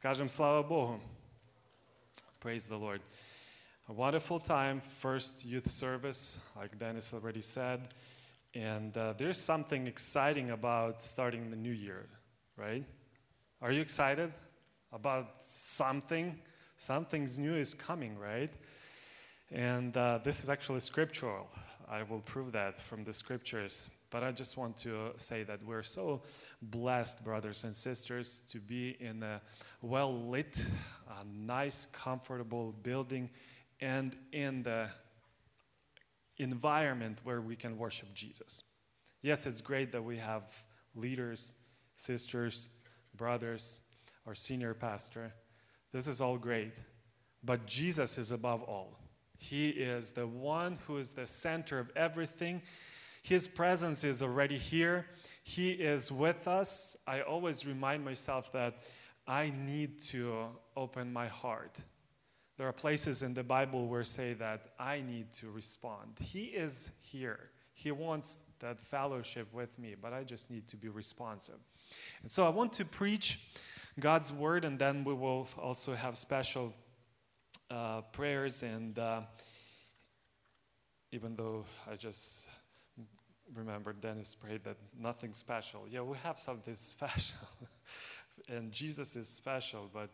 Скажем 0.00 0.28
слава 0.28 0.62
Богу. 0.62 1.00
Praise 2.40 2.68
the 2.68 2.76
Lord. 2.76 3.00
A 3.88 3.92
wonderful 3.92 4.38
time, 4.38 4.80
first 4.80 5.44
youth 5.44 5.68
service, 5.68 6.38
like 6.56 6.78
Dennis 6.78 7.14
already 7.14 7.42
said. 7.42 7.88
And 8.54 8.96
uh, 8.96 9.14
there's 9.16 9.38
something 9.38 9.86
exciting 9.86 10.50
about 10.50 11.02
starting 11.02 11.50
the 11.50 11.56
new 11.56 11.72
year, 11.72 12.06
right? 12.56 12.84
Are 13.62 13.70
you 13.70 13.80
excited 13.80 14.32
about 14.92 15.42
something? 15.42 16.38
Something's 16.76 17.38
new 17.38 17.54
is 17.54 17.74
coming, 17.74 18.18
right? 18.18 18.52
And 19.52 19.96
uh, 19.96 20.18
this 20.24 20.42
is 20.42 20.48
actually 20.48 20.80
scriptural. 20.80 21.48
I 21.88 22.02
will 22.02 22.20
prove 22.20 22.52
that 22.52 22.80
from 22.80 23.04
the 23.04 23.12
scriptures. 23.12 23.88
But 24.11 24.23
I 24.23 24.31
just 24.31 24.57
want 24.57 24.77
to 24.79 24.95
uh, 24.97 25.09
say 25.17 25.43
that 25.43 25.63
we're 25.65 25.83
so 25.83 26.21
blessed, 26.61 27.23
brothers 27.23 27.63
and 27.63 27.75
sisters, 27.75 28.41
to 28.49 28.59
be 28.59 28.97
in 28.99 29.23
a 29.23 29.41
well 29.81 30.13
lit, 30.13 30.63
nice, 31.33 31.87
comfortable 31.91 32.75
building 32.83 33.29
and 33.79 34.15
in 34.31 34.63
the 34.63 34.87
environment 36.37 37.19
where 37.23 37.41
we 37.41 37.55
can 37.55 37.77
worship 37.77 38.13
Jesus. 38.13 38.63
Yes, 39.21 39.45
it's 39.45 39.61
great 39.61 39.91
that 39.91 40.03
we 40.03 40.17
have 40.17 40.43
leaders, 40.95 41.55
sisters, 41.95 42.69
brothers, 43.15 43.81
our 44.27 44.35
senior 44.35 44.73
pastor. 44.73 45.33
This 45.91 46.07
is 46.07 46.21
all 46.21 46.37
great. 46.37 46.73
But 47.43 47.65
Jesus 47.65 48.17
is 48.17 48.31
above 48.31 48.61
all. 48.63 48.99
He 49.37 49.69
is 49.69 50.11
the 50.11 50.27
one 50.27 50.77
who 50.85 50.97
is 50.97 51.13
the 51.13 51.25
center 51.25 51.79
of 51.79 51.89
everything. 51.95 52.61
His 53.21 53.47
presence 53.47 54.03
is 54.03 54.21
already 54.23 54.57
here. 54.57 55.05
He 55.43 55.71
is 55.71 56.11
with 56.11 56.47
us. 56.47 56.97
I 57.05 57.21
always 57.21 57.65
remind 57.65 58.03
myself 58.03 58.51
that 58.53 58.79
I 59.27 59.51
need 59.55 60.01
to 60.01 60.47
open 60.75 61.13
my 61.13 61.27
heart. 61.27 61.77
There 62.57 62.67
are 62.67 62.73
places 62.73 63.23
in 63.23 63.33
the 63.33 63.43
Bible 63.43 63.87
where 63.87 64.03
say 64.03 64.33
that 64.33 64.73
I 64.79 65.01
need 65.01 65.33
to 65.33 65.49
respond. 65.49 66.17
He 66.19 66.45
is 66.45 66.91
here. 67.01 67.49
He 67.73 67.91
wants 67.91 68.39
that 68.59 68.79
fellowship 68.79 69.51
with 69.53 69.79
me, 69.79 69.95
but 69.99 70.13
I 70.13 70.23
just 70.23 70.51
need 70.51 70.67
to 70.67 70.77
be 70.77 70.89
responsive. 70.89 71.59
And 72.21 72.31
so 72.31 72.45
I 72.45 72.49
want 72.49 72.73
to 72.73 72.85
preach 72.85 73.39
God's 73.99 74.31
word, 74.31 74.65
and 74.65 74.77
then 74.77 75.03
we 75.03 75.13
will 75.13 75.47
also 75.57 75.95
have 75.95 76.17
special 76.17 76.73
uh, 77.69 78.01
prayers. 78.01 78.63
And 78.63 78.97
uh, 78.99 79.21
even 81.11 81.35
though 81.35 81.65
I 81.91 81.95
just 81.95 82.47
remember 83.55 83.93
Dennis 83.93 84.35
prayed 84.35 84.63
that 84.63 84.77
nothing 84.97 85.33
special. 85.33 85.85
Yeah, 85.89 86.01
we 86.01 86.17
have 86.23 86.39
something 86.39 86.75
special. 86.75 87.47
and 88.49 88.71
Jesus 88.71 89.15
is 89.15 89.27
special, 89.27 89.89
but 89.93 90.09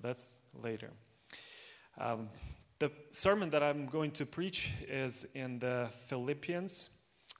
that's 0.00 0.40
later. 0.54 0.90
Um, 1.98 2.28
the 2.78 2.92
sermon 3.10 3.50
that 3.50 3.62
I'm 3.62 3.86
going 3.86 4.12
to 4.12 4.26
preach 4.26 4.72
is 4.88 5.26
in 5.34 5.58
the 5.58 5.88
Philippians, 6.06 6.90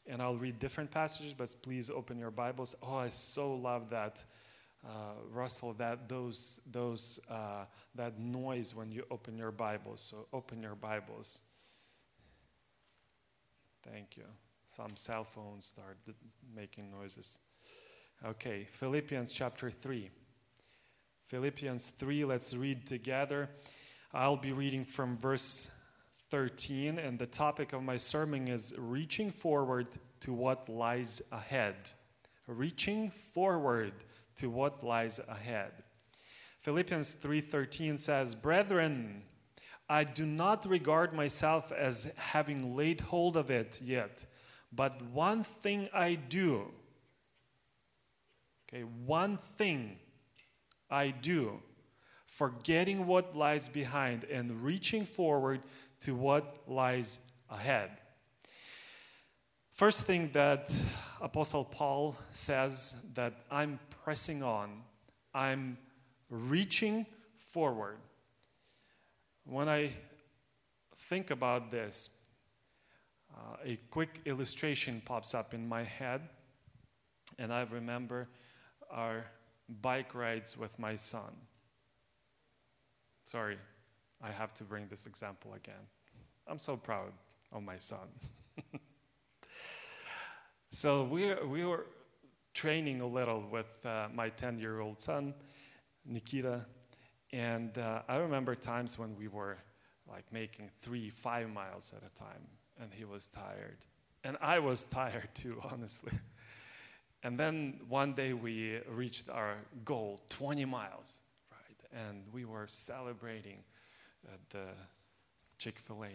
and 0.06 0.20
I'll 0.20 0.36
read 0.36 0.58
different 0.58 0.90
passages, 0.90 1.32
but 1.32 1.54
please 1.62 1.90
open 1.90 2.18
your 2.18 2.32
Bibles. 2.32 2.74
Oh, 2.82 2.96
I 2.96 3.08
so 3.08 3.54
love 3.54 3.90
that. 3.90 4.24
Uh, 4.86 5.14
Russell, 5.32 5.74
that 5.74 6.08
those 6.08 6.60
those 6.70 7.18
uh, 7.28 7.64
that 7.96 8.18
noise 8.18 8.76
when 8.76 8.92
you 8.92 9.04
open 9.10 9.36
your 9.36 9.50
Bibles. 9.50 10.00
So 10.00 10.26
open 10.32 10.62
your 10.62 10.76
Bibles. 10.76 11.42
Thank 13.82 14.16
you. 14.16 14.24
Some 14.70 14.96
cell 14.96 15.24
phones 15.24 15.64
start 15.64 15.96
making 16.54 16.90
noises. 16.90 17.38
Okay, 18.22 18.66
Philippians 18.70 19.32
chapter 19.32 19.70
3. 19.70 20.10
Philippians 21.24 21.88
3, 21.88 22.26
let's 22.26 22.52
read 22.52 22.86
together. 22.86 23.48
I'll 24.12 24.36
be 24.36 24.52
reading 24.52 24.84
from 24.84 25.16
verse 25.16 25.70
13, 26.28 26.98
and 26.98 27.18
the 27.18 27.26
topic 27.26 27.72
of 27.72 27.82
my 27.82 27.96
sermon 27.96 28.46
is 28.46 28.74
reaching 28.76 29.30
forward 29.30 29.86
to 30.20 30.34
what 30.34 30.68
lies 30.68 31.22
ahead. 31.32 31.74
Reaching 32.46 33.10
forward 33.10 33.94
to 34.36 34.50
what 34.50 34.84
lies 34.84 35.18
ahead. 35.28 35.72
Philippians 36.60 37.14
3:13 37.14 37.96
says, 37.96 38.34
"Brethren, 38.34 39.24
I 39.88 40.04
do 40.04 40.26
not 40.26 40.66
regard 40.66 41.14
myself 41.14 41.72
as 41.72 42.14
having 42.16 42.76
laid 42.76 43.00
hold 43.00 43.34
of 43.34 43.50
it 43.50 43.80
yet." 43.80 44.26
But 44.72 45.02
one 45.02 45.42
thing 45.44 45.88
I 45.92 46.14
do, 46.14 46.66
okay, 48.68 48.82
one 48.82 49.36
thing 49.36 49.98
I 50.90 51.10
do, 51.10 51.60
forgetting 52.26 53.06
what 53.06 53.34
lies 53.34 53.68
behind 53.68 54.24
and 54.24 54.62
reaching 54.62 55.04
forward 55.04 55.62
to 56.02 56.14
what 56.14 56.58
lies 56.66 57.18
ahead. 57.50 57.90
First 59.72 60.06
thing 60.06 60.30
that 60.32 60.70
Apostle 61.20 61.64
Paul 61.64 62.16
says 62.32 62.96
that 63.14 63.32
I'm 63.50 63.78
pressing 64.02 64.42
on, 64.42 64.82
I'm 65.32 65.78
reaching 66.28 67.06
forward. 67.36 67.96
When 69.44 69.68
I 69.68 69.92
think 70.94 71.30
about 71.30 71.70
this, 71.70 72.10
uh, 73.38 73.56
a 73.64 73.78
quick 73.90 74.20
illustration 74.24 75.00
pops 75.04 75.34
up 75.34 75.54
in 75.54 75.68
my 75.68 75.84
head, 75.84 76.22
and 77.38 77.52
I 77.52 77.62
remember 77.70 78.28
our 78.90 79.26
bike 79.80 80.14
rides 80.14 80.56
with 80.56 80.78
my 80.78 80.96
son. 80.96 81.32
Sorry, 83.24 83.58
I 84.22 84.30
have 84.30 84.54
to 84.54 84.64
bring 84.64 84.88
this 84.88 85.06
example 85.06 85.54
again. 85.54 85.86
I'm 86.46 86.58
so 86.58 86.76
proud 86.76 87.12
of 87.52 87.62
my 87.62 87.78
son. 87.78 88.08
so 90.72 91.04
we, 91.04 91.34
we 91.34 91.64
were 91.64 91.86
training 92.54 93.02
a 93.02 93.06
little 93.06 93.44
with 93.52 93.78
uh, 93.84 94.08
my 94.12 94.30
10 94.30 94.58
year 94.58 94.80
old 94.80 95.00
son, 95.00 95.34
Nikita, 96.04 96.66
and 97.32 97.76
uh, 97.78 98.02
I 98.08 98.16
remember 98.16 98.54
times 98.54 98.98
when 98.98 99.14
we 99.16 99.28
were 99.28 99.58
like 100.08 100.24
making 100.32 100.70
three, 100.80 101.10
five 101.10 101.50
miles 101.50 101.92
at 101.94 102.02
a 102.02 102.14
time 102.14 102.57
and 102.80 102.92
he 102.92 103.04
was 103.04 103.26
tired. 103.26 103.78
And 104.24 104.36
I 104.40 104.58
was 104.58 104.84
tired 104.98 105.28
too, 105.34 105.60
honestly. 105.70 106.12
And 107.22 107.38
then 107.38 107.80
one 107.88 108.14
day 108.14 108.32
we 108.32 108.78
reached 108.88 109.28
our 109.28 109.56
goal 109.84 110.20
20 110.30 110.64
miles, 110.64 111.20
right? 111.50 112.06
And 112.08 112.22
we 112.32 112.44
were 112.44 112.66
celebrating 112.68 113.64
at 114.32 114.38
the 114.50 114.66
Chick 115.58 115.78
fil 115.80 116.04
A. 116.04 116.10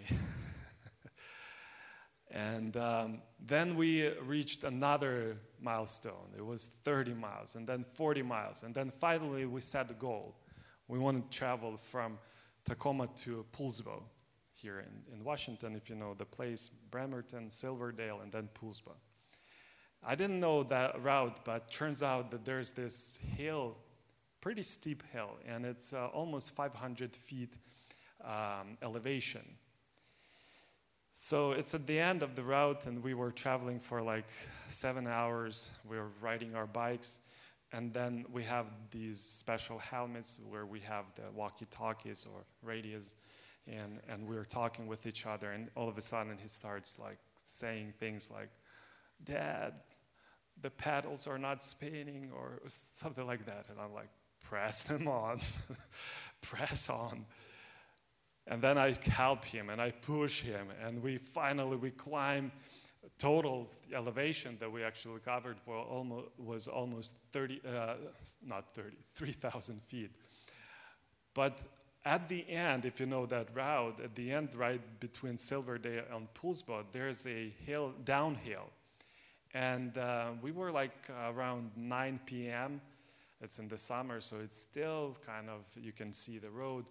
and 2.31 2.77
um, 2.77 3.21
then 3.45 3.75
we 3.75 4.07
reached 4.19 4.63
another 4.63 5.37
milestone. 5.59 6.31
It 6.37 6.45
was 6.45 6.67
30 6.83 7.13
miles, 7.15 7.55
and 7.55 7.67
then 7.67 7.83
40 7.83 8.21
miles. 8.21 8.63
And 8.63 8.73
then 8.73 8.89
finally 8.89 9.45
we 9.45 9.59
set 9.59 9.91
a 9.91 9.95
goal. 9.95 10.35
We 10.87 10.99
want 10.99 11.29
to 11.29 11.37
travel 11.37 11.75
from 11.75 12.17
Tacoma 12.63 13.09
to 13.17 13.45
Poulsbo 13.51 14.03
here 14.63 14.79
in, 14.79 15.13
in 15.13 15.23
Washington, 15.23 15.75
if 15.75 15.89
you 15.89 15.95
know 15.95 16.13
the 16.13 16.25
place, 16.25 16.69
Bremerton, 16.89 17.51
Silverdale, 17.51 18.21
and 18.23 18.31
then 18.31 18.47
Poulsbo. 18.55 18.93
I 20.01 20.15
didn't 20.15 20.39
know 20.39 20.63
that 20.63 21.03
route, 21.03 21.43
but 21.43 21.69
turns 21.69 22.01
out 22.01 22.31
that 22.31 22.45
there's 22.45 22.71
this 22.71 23.19
hill, 23.37 23.75
pretty 24.41 24.63
steep 24.63 25.03
hill, 25.11 25.31
and 25.45 25.65
it's 25.65 25.93
uh, 25.93 26.07
almost 26.07 26.51
500 26.55 27.15
feet 27.15 27.57
um, 28.23 28.77
elevation. 28.81 29.43
So 31.11 31.51
it's 31.51 31.75
at 31.75 31.85
the 31.85 31.99
end 31.99 32.23
of 32.23 32.35
the 32.35 32.43
route, 32.43 32.87
and 32.87 33.03
we 33.03 33.13
were 33.13 33.31
traveling 33.31 33.79
for 33.79 34.01
like 34.01 34.27
seven 34.69 35.07
hours. 35.07 35.71
We 35.87 35.97
were 35.97 36.09
riding 36.21 36.55
our 36.55 36.67
bikes, 36.67 37.19
and 37.73 37.93
then 37.93 38.25
we 38.31 38.43
have 38.43 38.67
these 38.91 39.19
special 39.19 39.77
helmets 39.77 40.39
where 40.49 40.65
we 40.65 40.79
have 40.79 41.05
the 41.15 41.23
walkie 41.35 41.65
talkies 41.65 42.25
or 42.33 42.45
radios 42.61 43.15
and, 43.67 43.99
and 44.09 44.27
we 44.27 44.35
were 44.35 44.45
talking 44.45 44.87
with 44.87 45.05
each 45.05 45.25
other, 45.25 45.51
and 45.51 45.69
all 45.75 45.87
of 45.87 45.97
a 45.97 46.01
sudden 46.01 46.37
he 46.41 46.47
starts 46.47 46.99
like 46.99 47.17
saying 47.43 47.93
things 47.99 48.29
like, 48.31 48.49
Dad, 49.23 49.73
the 50.61 50.69
paddles 50.69 51.27
are 51.27 51.37
not 51.37 51.63
spinning, 51.63 52.29
or 52.35 52.61
something 52.67 53.25
like 53.25 53.45
that. 53.45 53.67
And 53.69 53.79
I'm 53.79 53.93
like, 53.93 54.09
press 54.43 54.83
them 54.83 55.07
on, 55.07 55.39
press 56.41 56.89
on. 56.89 57.25
And 58.45 58.61
then 58.61 58.77
I 58.77 58.97
help 59.09 59.45
him 59.45 59.69
and 59.69 59.81
I 59.81 59.91
push 59.91 60.41
him, 60.41 60.67
and 60.85 61.01
we 61.01 61.17
finally 61.17 61.77
we 61.77 61.91
climb. 61.91 62.51
Total 63.19 63.67
elevation 63.93 64.55
that 64.61 64.71
we 64.71 64.81
actually 64.81 65.19
covered 65.19 65.57
was 66.37 66.69
almost 66.69 67.15
30, 67.33 67.61
uh, 67.67 67.95
not 68.45 68.73
30, 68.73 68.95
3,000 69.13 69.81
feet. 69.81 70.11
But 71.33 71.59
at 72.05 72.27
the 72.27 72.49
end, 72.49 72.85
if 72.85 72.99
you 72.99 73.05
know 73.05 73.25
that 73.27 73.47
route, 73.55 73.99
at 74.03 74.15
the 74.15 74.31
end, 74.31 74.55
right 74.55 74.81
between 74.99 75.37
Silverdale 75.37 76.03
and 76.13 76.27
Poulsbo, 76.33 76.83
there's 76.91 77.25
a 77.25 77.53
hill, 77.65 77.93
downhill. 78.03 78.69
And 79.53 79.97
uh, 79.97 80.31
we 80.41 80.51
were 80.51 80.71
like 80.71 81.09
around 81.27 81.71
9 81.77 82.19
p.m. 82.25 82.81
It's 83.39 83.59
in 83.59 83.69
the 83.69 83.77
summer, 83.77 84.19
so 84.19 84.37
it's 84.43 84.57
still 84.57 85.15
kind 85.25 85.49
of, 85.49 85.65
you 85.81 85.91
can 85.91 86.11
see 86.11 86.39
the 86.39 86.49
road. 86.49 86.85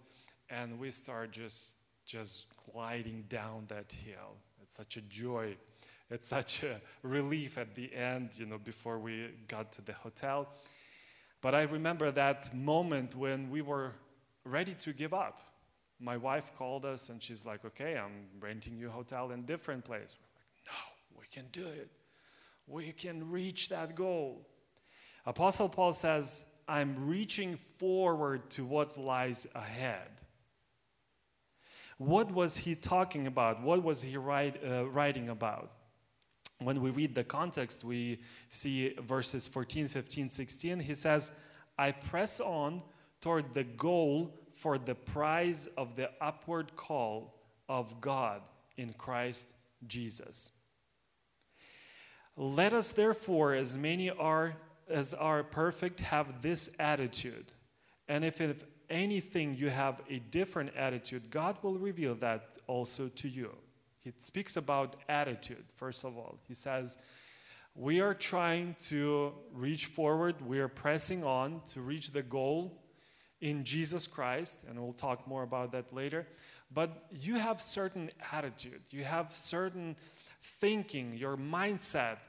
And 0.49 0.79
we 0.79 0.89
start 0.89 1.31
just, 1.31 1.77
just 2.05 2.45
gliding 2.71 3.25
down 3.29 3.65
that 3.67 3.91
hill. 3.91 4.37
It's 4.61 4.73
such 4.73 4.97
a 4.97 5.01
joy. 5.01 5.55
It's 6.09 6.27
such 6.29 6.63
a 6.63 6.81
relief 7.03 7.57
at 7.57 7.75
the 7.75 7.93
end, 7.93 8.31
you 8.35 8.45
know, 8.45 8.57
before 8.57 8.97
we 8.97 9.29
got 9.47 9.71
to 9.73 9.81
the 9.83 9.93
hotel. 9.93 10.47
But 11.41 11.53
I 11.53 11.63
remember 11.63 12.09
that 12.11 12.55
moment 12.55 13.15
when 13.15 13.49
we 13.49 13.61
were 13.61 13.93
ready 14.45 14.73
to 14.75 14.93
give 14.93 15.13
up. 15.13 15.41
My 15.99 16.17
wife 16.17 16.51
called 16.57 16.85
us 16.85 17.09
and 17.09 17.21
she's 17.21 17.45
like, 17.45 17.63
okay, 17.63 17.97
I'm 17.97 18.27
renting 18.39 18.77
you 18.77 18.89
a 18.89 18.91
hotel 18.91 19.31
in 19.31 19.39
a 19.39 19.43
different 19.43 19.85
place. 19.85 20.15
We're 20.19 20.27
like, 20.35 20.65
no, 20.67 21.19
we 21.19 21.25
can 21.31 21.45
do 21.51 21.67
it. 21.67 21.89
We 22.67 22.91
can 22.91 23.29
reach 23.31 23.69
that 23.69 23.95
goal. 23.95 24.47
Apostle 25.25 25.69
Paul 25.69 25.93
says, 25.93 26.45
I'm 26.67 27.07
reaching 27.07 27.55
forward 27.55 28.49
to 28.51 28.65
what 28.65 28.97
lies 28.97 29.47
ahead. 29.55 30.09
What 31.97 32.31
was 32.31 32.57
he 32.57 32.75
talking 32.75 33.27
about? 33.27 33.61
What 33.61 33.83
was 33.83 34.01
he 34.01 34.17
write, 34.17 34.61
uh, 34.65 34.89
writing 34.89 35.29
about? 35.29 35.71
When 36.59 36.81
we 36.81 36.89
read 36.89 37.15
the 37.15 37.23
context, 37.23 37.83
we 37.83 38.21
see 38.49 38.95
verses 39.01 39.47
14, 39.47 39.87
15, 39.87 40.29
16. 40.29 40.79
He 40.79 40.95
says, 40.95 41.31
I 41.77 41.91
press 41.91 42.39
on 42.39 42.81
toward 43.23 43.53
the 43.53 43.63
goal 43.63 44.37
for 44.51 44.77
the 44.77 44.93
prize 44.93 45.69
of 45.77 45.95
the 45.95 46.09
upward 46.19 46.75
call 46.75 47.33
of 47.69 48.01
God 48.01 48.41
in 48.75 48.91
Christ 48.91 49.53
Jesus. 49.87 50.51
Let 52.35 52.73
us 52.73 52.91
therefore, 52.91 53.53
as 53.53 53.77
many 53.77 54.09
are 54.09 54.57
as 54.89 55.13
are 55.13 55.41
perfect, 55.41 56.01
have 56.01 56.41
this 56.41 56.75
attitude. 56.77 57.45
And 58.09 58.25
if, 58.25 58.41
if 58.41 58.65
anything 58.89 59.55
you 59.55 59.69
have 59.69 60.01
a 60.09 60.19
different 60.19 60.75
attitude, 60.75 61.31
God 61.31 61.55
will 61.61 61.77
reveal 61.77 62.15
that 62.15 62.57
also 62.67 63.07
to 63.07 63.29
you. 63.29 63.55
He 64.01 64.11
speaks 64.17 64.57
about 64.57 64.97
attitude, 65.07 65.63
first 65.73 66.03
of 66.03 66.17
all. 66.17 66.39
He 66.49 66.53
says, 66.53 66.97
We 67.73 68.01
are 68.01 68.13
trying 68.13 68.75
to 68.89 69.31
reach 69.53 69.85
forward, 69.85 70.35
we 70.45 70.59
are 70.59 70.67
pressing 70.67 71.23
on 71.23 71.61
to 71.67 71.79
reach 71.79 72.11
the 72.11 72.23
goal 72.23 72.82
in 73.43 73.65
Jesus 73.65 74.07
Christ, 74.07 74.59
and 74.69 74.81
we'll 74.81 74.93
talk 74.93 75.27
more 75.27 75.43
about 75.43 75.73
that 75.73 75.93
later. 75.93 76.25
But 76.73 77.07
you 77.11 77.35
have 77.35 77.61
certain 77.61 78.09
attitude, 78.31 78.81
you 78.89 79.03
have 79.03 79.35
certain 79.35 79.97
thinking, 80.41 81.17
your 81.17 81.35
mindset 81.35 82.19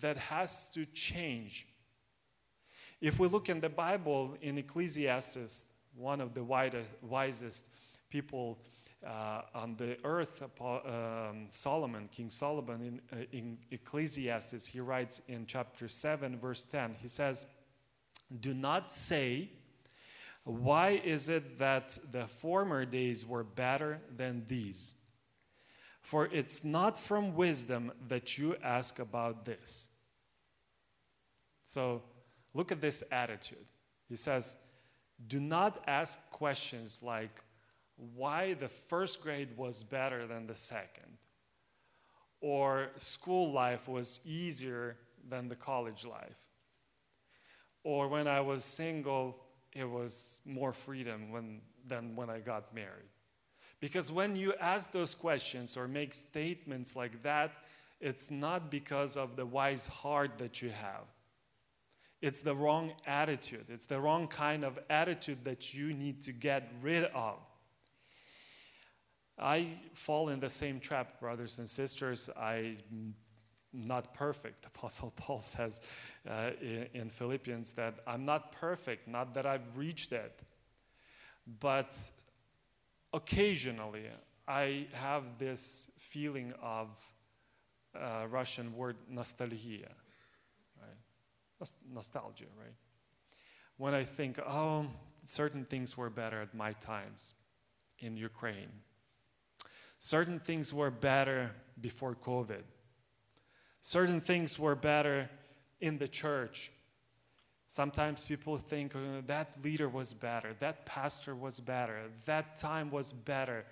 that 0.00 0.16
has 0.16 0.70
to 0.70 0.86
change. 0.86 1.66
If 3.02 3.18
we 3.18 3.28
look 3.28 3.50
in 3.50 3.60
the 3.60 3.68
Bible, 3.68 4.34
in 4.40 4.56
Ecclesiastes, 4.56 5.66
one 5.94 6.22
of 6.22 6.32
the 6.32 6.42
wisest 6.42 7.68
people 8.08 8.58
uh, 9.06 9.42
on 9.54 9.76
the 9.76 9.98
earth, 10.04 10.42
um, 10.62 11.48
Solomon, 11.50 12.08
King 12.10 12.30
Solomon, 12.30 12.80
in, 13.12 13.18
uh, 13.20 13.24
in 13.32 13.58
Ecclesiastes, 13.70 14.64
he 14.64 14.80
writes 14.80 15.20
in 15.28 15.44
chapter 15.44 15.86
7, 15.86 16.38
verse 16.38 16.64
10, 16.64 16.94
he 16.98 17.08
says, 17.08 17.44
Do 18.40 18.54
not 18.54 18.90
say, 18.90 19.50
Why 20.44 21.00
is 21.04 21.28
it 21.28 21.58
that 21.58 21.98
the 22.10 22.26
former 22.26 22.84
days 22.84 23.24
were 23.24 23.44
better 23.44 24.00
than 24.16 24.44
these? 24.48 24.94
For 26.00 26.26
it's 26.32 26.64
not 26.64 26.98
from 26.98 27.34
wisdom 27.36 27.92
that 28.08 28.36
you 28.36 28.56
ask 28.62 28.98
about 28.98 29.44
this. 29.44 29.86
So 31.64 32.02
look 32.54 32.72
at 32.72 32.80
this 32.80 33.04
attitude. 33.12 33.66
He 34.08 34.16
says, 34.16 34.56
Do 35.26 35.38
not 35.38 35.82
ask 35.86 36.18
questions 36.30 37.02
like, 37.02 37.40
why 38.14 38.54
the 38.54 38.68
first 38.68 39.22
grade 39.22 39.56
was 39.56 39.84
better 39.84 40.26
than 40.26 40.46
the 40.46 40.54
second, 40.54 41.18
or 42.40 42.90
school 42.96 43.52
life 43.52 43.88
was 43.88 44.18
easier 44.24 44.96
than 45.28 45.48
the 45.48 45.54
college 45.54 46.04
life, 46.04 46.48
or 47.84 48.08
when 48.08 48.26
I 48.26 48.40
was 48.40 48.64
single, 48.64 49.38
it 49.74 49.88
was 49.88 50.40
more 50.44 50.72
freedom 50.72 51.30
when, 51.30 51.60
than 51.86 52.14
when 52.16 52.30
I 52.30 52.40
got 52.40 52.74
married. 52.74 53.10
Because 53.80 54.12
when 54.12 54.36
you 54.36 54.54
ask 54.60 54.92
those 54.92 55.14
questions 55.14 55.76
or 55.76 55.88
make 55.88 56.14
statements 56.14 56.94
like 56.94 57.22
that, 57.22 57.52
it's 58.00 58.30
not 58.30 58.70
because 58.70 59.16
of 59.16 59.36
the 59.36 59.46
wise 59.46 59.86
heart 59.86 60.38
that 60.38 60.62
you 60.62 60.70
have. 60.70 61.04
It's 62.20 62.40
the 62.40 62.54
wrong 62.54 62.92
attitude. 63.06 63.66
It's 63.68 63.86
the 63.86 64.00
wrong 64.00 64.28
kind 64.28 64.64
of 64.64 64.78
attitude 64.88 65.44
that 65.44 65.74
you 65.74 65.92
need 65.92 66.22
to 66.22 66.32
get 66.32 66.72
rid 66.80 67.04
of. 67.06 67.38
I 69.38 69.66
fall 69.92 70.28
in 70.28 70.38
the 70.38 70.50
same 70.50 70.78
trap, 70.78 71.18
brothers 71.18 71.58
and 71.58 71.68
sisters. 71.68 72.30
I'm 72.38 73.14
not 73.72 74.14
perfect. 74.14 74.66
Apostle 74.74 75.12
Paul 75.16 75.40
says 75.40 75.80
uh, 76.28 76.50
in, 76.60 76.86
in 76.94 77.10
Philippians 77.10 77.72
that 77.74 77.94
I'm 78.06 78.24
not 78.24 78.52
perfect, 78.52 79.08
not 79.08 79.34
that 79.34 79.46
I've 79.46 79.76
reached 79.76 80.12
it. 80.12 80.40
But 81.60 81.94
occasionally, 83.12 84.04
I 84.46 84.86
have 84.92 85.38
this 85.38 85.90
feeling 85.98 86.52
of 86.62 86.88
uh, 87.94 88.26
Russian 88.30 88.74
word 88.74 88.96
nostalgia, 89.08 89.88
right? 90.80 91.68
nostalgia, 91.92 92.44
right? 92.58 92.74
When 93.76 93.94
I 93.94 94.04
think, 94.04 94.38
oh, 94.38 94.86
certain 95.24 95.64
things 95.64 95.96
were 95.96 96.10
better 96.10 96.40
at 96.40 96.54
my 96.54 96.72
times 96.74 97.34
in 97.98 98.16
Ukraine 98.16 98.70
Certain 100.04 100.40
things 100.40 100.74
were 100.74 100.90
better 100.90 101.52
before 101.80 102.16
COVID. 102.16 102.64
Certain 103.80 104.20
things 104.20 104.58
were 104.58 104.74
better 104.74 105.30
in 105.82 105.98
the 105.98 106.08
church. 106.08 106.70
Sometimes 107.68 108.24
people 108.24 108.56
think 108.56 108.94
oh, 108.94 109.22
that 109.26 109.56
leader 109.62 109.88
was 109.88 110.14
better, 110.14 110.54
that 110.60 110.86
pastor 110.86 111.34
was 111.34 111.58
better, 111.60 112.02
that 112.24 112.56
time 112.56 112.90
was 112.90 113.12
better. 113.12 113.64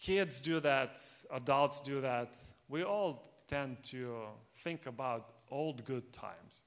Kids 0.00 0.40
do 0.40 0.60
that, 0.60 1.02
adults 1.30 1.80
do 1.80 2.00
that. 2.00 2.38
We 2.68 2.84
all 2.84 3.44
tend 3.46 3.82
to 3.84 4.16
think 4.62 4.86
about 4.86 5.28
old 5.50 5.84
good 5.84 6.12
times, 6.12 6.62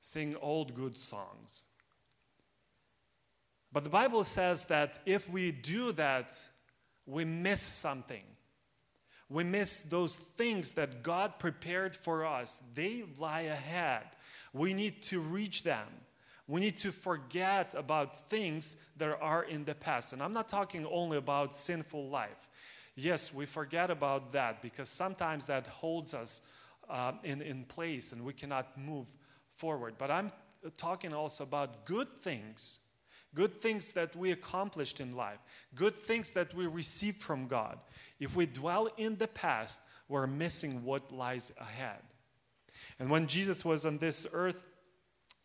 sing 0.00 0.36
old 0.40 0.74
good 0.74 0.96
songs. 0.96 1.64
But 3.72 3.84
the 3.84 3.90
Bible 3.90 4.24
says 4.24 4.66
that 4.66 4.98
if 5.06 5.28
we 5.28 5.50
do 5.50 5.92
that, 5.92 6.32
we 7.06 7.24
miss 7.24 7.60
something. 7.60 8.22
We 9.28 9.44
miss 9.44 9.80
those 9.80 10.16
things 10.16 10.72
that 10.72 11.02
God 11.02 11.38
prepared 11.38 11.96
for 11.96 12.24
us. 12.24 12.62
They 12.74 13.04
lie 13.18 13.42
ahead. 13.42 14.04
We 14.52 14.74
need 14.74 15.02
to 15.04 15.20
reach 15.20 15.62
them. 15.62 15.86
We 16.46 16.60
need 16.60 16.76
to 16.78 16.92
forget 16.92 17.74
about 17.74 18.28
things 18.28 18.76
that 18.98 19.18
are 19.20 19.44
in 19.44 19.64
the 19.64 19.74
past. 19.74 20.12
And 20.12 20.22
I'm 20.22 20.34
not 20.34 20.48
talking 20.48 20.86
only 20.86 21.16
about 21.16 21.56
sinful 21.56 22.10
life. 22.10 22.48
Yes, 22.96 23.32
we 23.32 23.46
forget 23.46 23.90
about 23.90 24.32
that 24.32 24.60
because 24.60 24.88
sometimes 24.88 25.46
that 25.46 25.66
holds 25.66 26.12
us 26.12 26.42
uh, 26.88 27.12
in, 27.24 27.40
in 27.40 27.64
place 27.64 28.12
and 28.12 28.24
we 28.24 28.34
cannot 28.34 28.76
move 28.78 29.08
forward. 29.54 29.94
But 29.96 30.10
I'm 30.10 30.30
talking 30.76 31.14
also 31.14 31.44
about 31.44 31.86
good 31.86 32.08
things 32.20 32.80
good 33.34 33.60
things 33.60 33.92
that 33.92 34.14
we 34.14 34.30
accomplished 34.30 35.00
in 35.00 35.10
life, 35.10 35.38
good 35.74 35.96
things 35.96 36.30
that 36.32 36.54
we 36.54 36.66
received 36.66 37.20
from 37.20 37.48
God. 37.48 37.78
If 38.20 38.36
we 38.36 38.46
dwell 38.46 38.88
in 38.96 39.16
the 39.16 39.28
past, 39.28 39.80
we're 40.08 40.26
missing 40.26 40.84
what 40.84 41.12
lies 41.12 41.52
ahead. 41.60 42.00
And 42.98 43.10
when 43.10 43.26
Jesus 43.26 43.64
was 43.64 43.86
on 43.86 43.98
this 43.98 44.26
earth, 44.32 44.66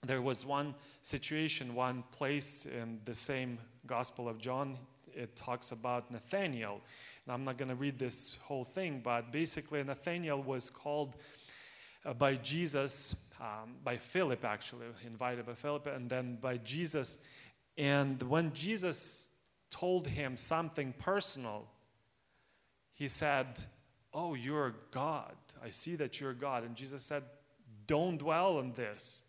there 0.06 0.22
was 0.22 0.46
one 0.46 0.76
situation, 1.02 1.76
one 1.76 2.04
place 2.12 2.66
in 2.66 3.00
the 3.06 3.16
same 3.16 3.58
Gospel 3.86 4.30
of 4.30 4.40
John. 4.40 4.78
It 5.14 5.36
talks 5.36 5.72
about 5.72 6.12
Nathaniel. 6.12 6.82
And 7.26 7.34
I'm 7.34 7.44
not 7.44 7.58
going 7.58 7.70
to 7.70 7.76
read 7.76 8.00
this 8.00 8.38
whole 8.44 8.64
thing, 8.64 9.02
but 9.04 9.32
basically, 9.32 9.84
Nathaniel 9.84 10.42
was 10.42 10.70
called 10.70 11.16
uh, 12.06 12.14
by 12.14 12.36
Jesus, 12.36 13.16
um, 13.42 13.76
by 13.84 13.98
Philip 13.98 14.46
actually, 14.46 14.86
invited 15.06 15.46
by 15.46 15.54
Philip, 15.54 15.88
and 15.88 16.10
then 16.10 16.38
by 16.40 16.58
Jesus 16.58 17.18
and 17.80 18.22
when 18.24 18.52
Jesus 18.52 19.30
told 19.72 20.06
him 20.06 20.36
something 20.36 20.94
personal, 21.00 21.66
he 23.00 23.08
said, 23.08 23.64
Oh, 24.14 24.34
you're 24.34 24.76
God. 24.92 25.34
I 25.64 25.70
see 25.70 25.96
that 25.96 26.20
you're 26.20 26.34
God. 26.34 26.66
And 26.66 26.76
Jesus 26.76 27.02
said, 27.02 27.24
Don't 27.88 28.18
dwell 28.18 28.58
on 28.58 28.74
this. 28.74 29.24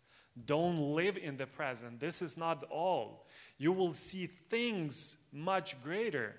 Don't 0.45 0.93
live 0.93 1.17
in 1.17 1.37
the 1.37 1.47
present. 1.47 1.99
This 1.99 2.21
is 2.21 2.35
not 2.35 2.65
all. 2.69 3.27
You 3.57 3.71
will 3.71 3.93
see 3.93 4.25
things 4.25 5.15
much 5.31 5.81
greater. 5.83 6.35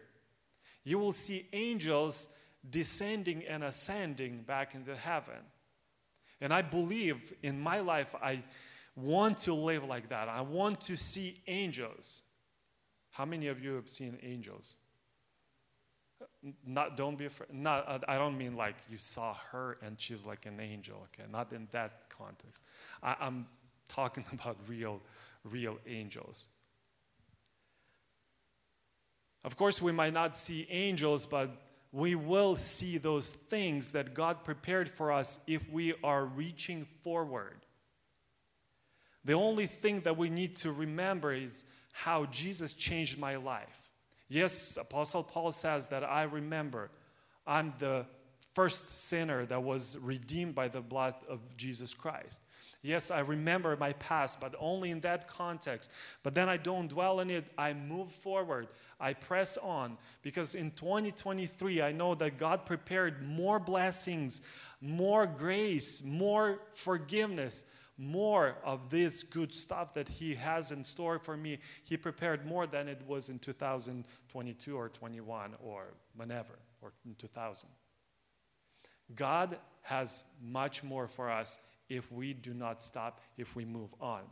You 0.85 0.99
will 0.99 1.15
see 1.15 1.49
angels 1.55 2.29
descending 2.69 3.45
and 3.45 3.65
ascending 3.65 4.43
back 4.43 4.75
into 4.75 4.95
heaven. 4.95 5.41
And 6.41 6.53
I 6.53 6.61
believe 6.61 7.33
in 7.43 7.59
my 7.59 7.81
life, 7.81 8.15
I 8.23 8.43
want 8.95 9.39
to 9.39 9.55
live 9.55 9.85
like 9.85 10.11
that. 10.11 10.29
I 10.29 10.43
want 10.43 10.83
to 10.83 10.97
see 10.97 11.41
angels. 11.47 12.25
How 13.11 13.25
many 13.25 13.47
of 13.47 13.63
you 13.63 13.75
have 13.77 13.89
seen 13.89 14.19
angels? 14.23 14.77
Not, 16.67 16.97
don't 16.97 17.17
be 17.17 17.27
afraid. 17.27 17.53
Not, 17.53 17.89
uh, 17.89 17.99
I 18.09 18.19
don't 18.19 18.37
mean 18.37 18.57
like 18.57 18.77
you 18.91 18.99
saw 18.99 19.35
her 19.53 19.79
and 19.83 20.01
she's 20.01 20.27
like 20.27 20.47
an 20.47 20.61
angel. 20.61 21.07
Okay, 21.15 21.29
not 21.31 21.53
in 21.53 21.69
that 21.73 22.09
context. 22.09 22.63
I, 23.03 23.17
I'm 23.21 23.47
talking 23.89 24.25
about 24.33 24.57
real, 24.69 25.01
real 25.45 25.79
angels. 25.87 26.49
Of 29.45 29.57
course, 29.57 29.83
we 29.83 29.93
might 29.93 30.13
not 30.13 30.37
see 30.37 30.67
angels, 30.71 31.27
but 31.27 31.51
we 31.91 32.15
will 32.15 32.57
see 32.57 32.97
those 32.97 33.33
things 33.33 33.93
that 33.93 34.15
God 34.15 34.45
prepared 34.45 34.89
for 34.89 35.13
us 35.13 35.39
if 35.47 35.69
we 35.71 35.95
are 36.03 36.25
reaching 36.25 36.85
forward. 37.03 37.67
The 39.25 39.35
only 39.35 39.67
thing 39.67 40.01
that 40.01 40.17
we 40.17 40.31
need 40.31 40.57
to 40.59 40.73
remember 40.73 41.33
is 41.33 41.65
how 41.93 42.27
Jesus 42.27 42.73
changed 42.73 43.19
my 43.19 43.37
life. 43.37 43.82
Yes, 44.33 44.79
Apostle 44.79 45.23
Paul 45.23 45.53
says 45.53 45.89
that 45.89 46.03
I 46.03 46.23
remember 46.23 46.89
I'm 47.47 47.75
the 47.79 48.07
first 48.55 48.89
sinner 49.09 49.45
that 49.45 49.63
was 49.63 49.99
redeemed 50.01 50.55
by 50.55 50.69
the 50.69 50.81
blood 50.81 51.15
of 51.29 51.41
Jesus 51.59 51.93
Christ. 51.93 52.41
Yes, 52.81 53.11
I 53.11 53.21
remember 53.21 53.77
my 53.77 53.93
past, 53.93 54.41
but 54.41 54.55
only 54.59 54.91
in 54.91 55.01
that 55.01 55.29
context. 55.29 55.91
But 56.23 56.35
then 56.35 56.49
I 56.49 56.57
don't 56.57 56.89
dwell 56.89 57.21
in 57.21 57.29
it. 57.29 57.45
I 57.59 57.75
move 57.75 58.11
forward. 58.11 58.69
I 58.99 59.13
press 59.13 59.59
on 59.59 59.99
because 60.23 60.55
in 60.55 60.71
2023, 60.71 61.83
I 61.83 61.93
know 61.93 62.15
that 62.15 62.39
God 62.39 62.65
prepared 62.65 63.23
more 63.29 63.59
blessings, 63.59 64.41
more 64.81 65.27
grace, 65.27 66.03
more 66.03 66.59
forgiveness, 66.73 67.67
more 67.99 68.57
of 68.65 68.91
this 68.91 69.23
good 69.23 69.53
stuff 69.53 69.95
that 69.95 70.09
He 70.09 70.35
has 70.35 70.73
in 70.73 70.85
store 70.85 71.19
for 71.19 71.37
me. 71.37 71.59
He 71.85 71.97
prepared 71.97 72.47
more 72.47 72.67
than 72.67 72.89
it 72.89 73.03
was 73.07 73.29
in 73.29 73.39
2022 73.39 74.77
or 74.77 74.89
21 74.89 75.55
or 75.63 75.95
whenever, 76.17 76.59
or 76.81 76.93
in 77.05 77.15
2000. 77.15 77.69
God 79.15 79.59
has 79.83 80.25
much 80.43 80.83
more 80.83 81.09
for 81.09 81.31
us 81.31 81.59
if 81.89 82.11
we 82.11 82.33
do 82.33 82.55
not 82.55 82.83
stop, 82.83 83.21
if 83.37 83.55
we 83.55 83.65
move 83.65 83.95
on. 84.01 84.23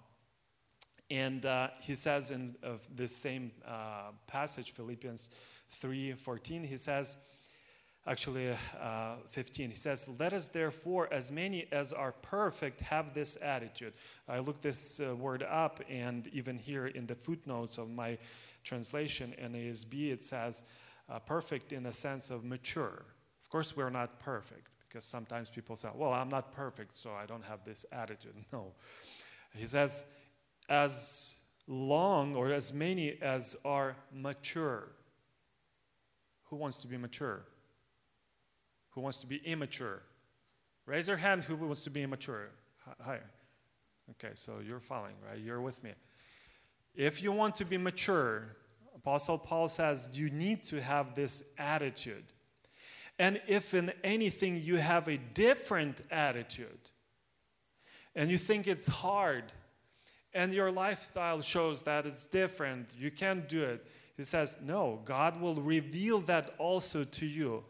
And 1.10 1.44
uh, 1.44 1.68
he 1.80 1.94
says 1.94 2.30
in 2.30 2.54
this 2.94 3.14
same 3.14 3.50
uh, 3.66 4.12
passage, 4.26 4.70
Philippians 4.70 5.30
3:14, 5.82 6.66
he 6.66 6.76
says, 6.76 7.16
actually 8.10 8.50
uh, 8.80 9.14
15, 9.28 9.70
he 9.70 9.76
says, 9.76 10.08
"Let 10.18 10.32
us 10.32 10.48
therefore, 10.48 11.08
as 11.12 11.30
many 11.30 11.66
as 11.72 11.92
are 11.92 12.12
perfect, 12.12 12.80
have 12.80 13.14
this 13.14 13.38
attitude." 13.40 13.92
I 14.28 14.40
looked 14.40 14.62
this 14.62 15.00
uh, 15.00 15.14
word 15.14 15.42
up, 15.42 15.80
and 15.88 16.26
even 16.28 16.58
here 16.58 16.88
in 16.88 17.06
the 17.06 17.14
footnotes 17.14 17.78
of 17.78 17.88
my 17.88 18.18
translation 18.64 19.32
in 19.38 19.52
ASB, 19.52 20.10
it 20.12 20.22
says, 20.22 20.64
uh, 21.08 21.18
"perfect" 21.20 21.72
in 21.72 21.84
the 21.84 21.92
sense 21.92 22.30
of 22.30 22.44
mature. 22.44 23.04
Of 23.40 23.48
course, 23.48 23.76
we're 23.76 23.90
not 23.90 24.18
perfect 24.20 24.68
because 24.90 25.04
sometimes 25.04 25.48
people 25.48 25.76
say, 25.76 25.88
well, 25.94 26.12
I'm 26.12 26.28
not 26.28 26.50
perfect, 26.52 26.96
so 26.96 27.12
I 27.12 27.24
don't 27.24 27.44
have 27.44 27.64
this 27.64 27.86
attitude. 27.92 28.34
No. 28.52 28.72
He 29.54 29.66
says, 29.66 30.04
as 30.68 31.36
long 31.66 32.36
or 32.36 32.52
as 32.52 32.72
many 32.72 33.16
as 33.22 33.56
are 33.64 33.96
mature. 34.12 34.88
Who 36.44 36.56
wants 36.56 36.80
to 36.82 36.88
be 36.88 36.96
mature? 36.96 37.42
Who 38.90 39.00
wants 39.00 39.18
to 39.18 39.26
be 39.26 39.36
immature? 39.44 40.02
Raise 40.86 41.08
your 41.08 41.16
hand 41.16 41.44
who 41.44 41.56
wants 41.56 41.84
to 41.84 41.90
be 41.90 42.02
immature. 42.02 42.48
Hi. 43.00 43.20
Okay, 44.10 44.32
so 44.34 44.58
you're 44.66 44.80
following, 44.80 45.14
right? 45.28 45.38
You're 45.38 45.60
with 45.60 45.82
me. 45.84 45.92
If 46.94 47.22
you 47.22 47.30
want 47.30 47.54
to 47.56 47.64
be 47.64 47.78
mature, 47.78 48.56
Apostle 48.96 49.38
Paul 49.38 49.68
says 49.68 50.08
you 50.12 50.30
need 50.30 50.62
to 50.64 50.82
have 50.82 51.14
this 51.14 51.44
attitude. 51.58 52.24
And 53.18 53.40
if 53.46 53.74
in 53.74 53.92
anything 54.02 54.62
you 54.62 54.76
have 54.76 55.06
a 55.06 55.18
different 55.18 56.00
attitude 56.10 56.80
and 58.16 58.30
you 58.30 58.38
think 58.38 58.66
it's 58.66 58.88
hard 58.88 59.44
and 60.32 60.52
your 60.52 60.72
lifestyle 60.72 61.40
shows 61.40 61.82
that 61.82 62.06
it's 62.06 62.26
different, 62.26 62.90
you 62.98 63.10
can't 63.10 63.48
do 63.48 63.62
it, 63.62 63.86
he 64.16 64.22
says, 64.22 64.58
No, 64.62 65.00
God 65.04 65.40
will 65.40 65.56
reveal 65.56 66.20
that 66.22 66.54
also 66.58 67.04
to 67.04 67.26
you. 67.26 67.64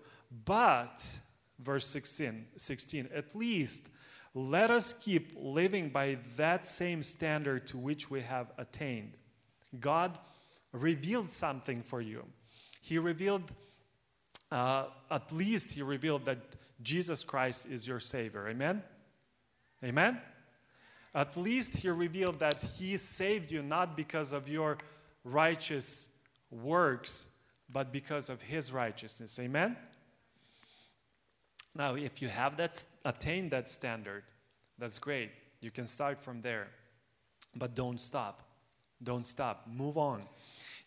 But, 0.45 1.19
verse 1.59 1.87
16, 1.87 2.47
16 2.57 3.09
at 3.15 3.35
least 3.35 3.89
let 4.35 4.71
us 4.71 4.93
keep 4.93 5.33
living 5.37 5.89
by 5.89 6.19
that 6.37 6.65
same 6.65 7.03
standard 7.03 7.67
to 7.69 7.77
which 7.77 8.11
we 8.11 8.21
have 8.21 8.53
attained. 8.59 9.15
God 9.81 10.17
revealed 10.73 11.31
something 11.31 11.83
for 11.83 12.01
you. 12.01 12.25
He 12.81 12.99
revealed 12.99 13.51
uh, 14.51 14.87
at 15.11 15.31
least 15.33 15.71
he 15.73 15.83
revealed 15.83 16.25
that 16.25 16.39
Jesus 16.83 17.23
Christ 17.23 17.67
is 17.67 17.87
your 17.87 18.01
Savior. 18.01 18.49
Amen? 18.49 18.83
Amen? 19.85 20.21
At 21.15 21.37
least 21.37 21.77
he 21.77 21.89
revealed 21.89 22.39
that 22.41 22.63
he 22.63 22.97
saved 22.97 23.51
you 23.51 23.63
not 23.63 23.97
because 23.97 24.33
of 24.33 24.49
your 24.49 24.79
righteous 25.25 26.09
works, 26.51 27.29
but 27.73 27.93
because 27.93 28.29
of 28.29 28.43
his 28.43 28.73
righteousness. 28.73 29.39
Amen? 29.39 29.77
Now, 31.75 31.95
if 31.95 32.21
you 32.21 32.29
have 32.29 32.57
that 32.57 32.85
attained 33.05 33.53
that 33.53 33.71
standard, 33.71 34.25
that's 34.79 34.99
great. 34.99 35.31
You 35.61 35.71
can 35.71 35.87
start 35.87 36.23
from 36.23 36.41
there. 36.43 36.69
But 37.55 37.75
don't 37.75 38.01
stop. 38.01 38.43
Don't 39.03 39.27
stop. 39.27 39.67
Move 39.73 39.97
on. 39.99 40.23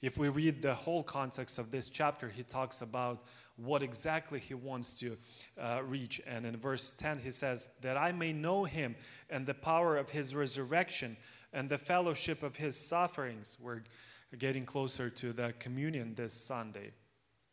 If 0.02 0.18
we 0.18 0.30
read 0.30 0.62
the 0.62 0.74
whole 0.74 1.04
context 1.04 1.60
of 1.60 1.72
this 1.72 1.90
chapter, 1.90 2.30
he 2.30 2.44
talks 2.44 2.82
about 2.82 3.24
what 3.56 3.84
exactly 3.84 4.40
he 4.40 4.54
wants 4.54 5.00
to 5.00 5.18
uh, 5.62 5.82
reach. 5.84 6.22
And 6.28 6.46
in 6.46 6.58
verse 6.58 6.92
10, 6.92 7.20
he 7.20 7.32
says, 7.32 7.70
That 7.82 7.98
I 7.98 8.12
may 8.12 8.34
know 8.34 8.66
him 8.66 8.96
and 9.30 9.46
the 9.46 9.54
power 9.54 9.96
of 9.96 10.10
his 10.10 10.36
resurrection 10.36 11.16
and 11.54 11.70
the 11.70 11.78
fellowship 11.78 12.44
of 12.44 12.56
his 12.56 12.75
sufferings. 12.75 13.58
We're 13.62 13.84
getting 14.38 14.66
closer 14.66 15.10
to 15.10 15.34
the 15.34 15.54
communion 15.60 16.16
this 16.16 16.34
Sunday. 16.34 16.92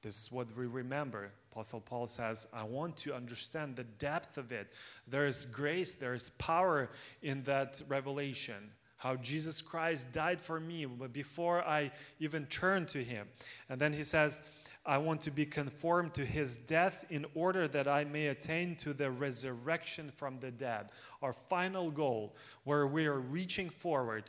This 0.03 0.23
is 0.23 0.33
what 0.33 0.57
we 0.57 0.67
remember. 0.67 1.31
Apostle 1.51 1.81
Paul 1.81 2.07
says, 2.07 2.47
I 2.53 2.63
want 2.63 2.97
to 2.99 3.15
understand 3.15 3.75
the 3.75 3.85
depth 3.85 4.39
of 4.39 4.53
it. 4.53 4.69
There 5.09 5.27
is 5.27 5.47
grace, 5.47 5.95
there 5.95 6.15
is 6.15 6.31
power 6.31 6.91
in 7.23 7.43
that 7.45 7.83
revelation. 7.89 8.73
How 8.99 9.17
Jesus 9.17 9.63
Christ 9.63 10.13
died 10.13 10.41
for 10.41 10.61
me 10.61 10.85
before 10.85 11.67
I 11.67 11.91
even 12.19 12.47
turned 12.47 12.89
to 12.89 13.03
him. 13.03 13.27
And 13.69 13.81
then 13.81 13.93
he 13.93 14.05
says, 14.05 14.43
I 14.85 14.99
want 14.99 15.23
to 15.23 15.31
be 15.31 15.47
conformed 15.47 16.15
to 16.15 16.25
his 16.25 16.57
death 16.57 17.05
in 17.11 17.27
order 17.35 17.67
that 17.69 17.89
I 17.89 18.05
may 18.05 18.29
attain 18.29 18.77
to 18.77 18.93
the 18.93 19.11
resurrection 19.11 20.11
from 20.15 20.39
the 20.39 20.51
dead. 20.51 20.91
Our 21.23 21.33
final 21.33 21.91
goal, 21.91 22.37
where 22.65 22.87
we 22.87 23.07
are 23.07 23.19
reaching 23.19 23.71
forward, 23.71 24.25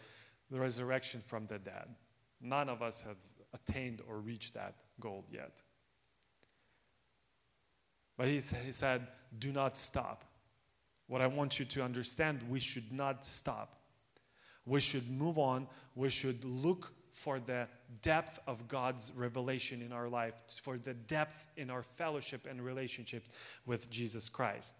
the 0.50 0.60
resurrection 0.60 1.22
from 1.26 1.48
the 1.48 1.60
dead. 1.60 1.88
None 2.42 2.68
of 2.70 2.82
us 2.82 3.02
have 3.02 3.18
attained 3.54 4.02
or 4.08 4.20
reached 4.20 4.54
that 4.56 4.76
goal 5.00 5.26
yet. 5.32 5.62
But 8.22 8.28
he, 8.28 8.40
he 8.64 8.72
said, 8.72 9.08
Do 9.40 9.52
not 9.52 9.80
stop. 9.80 10.26
What 11.08 11.22
I 11.22 11.26
want 11.26 11.58
you 11.58 11.66
to 11.66 11.82
understand, 11.82 12.44
we 12.52 12.60
should 12.60 12.92
not 12.92 13.26
stop. 13.26 13.82
We 14.64 14.80
should 14.80 15.10
move 15.10 15.40
on. 15.40 15.66
We 15.96 16.12
should 16.12 16.46
look 16.46 16.94
for 17.14 17.40
the 17.40 17.68
depth 18.04 18.38
of 18.46 18.68
God's 18.68 19.12
revelation 19.16 19.82
in 19.82 19.92
our 19.92 20.08
life, 20.08 20.36
for 20.62 20.78
the 20.78 20.94
depth 20.94 21.48
in 21.58 21.72
our 21.72 21.82
fellowship 21.82 22.46
and 22.48 22.64
relationships 22.64 23.28
with 23.66 23.90
Jesus 23.90 24.30
Christ. 24.30 24.76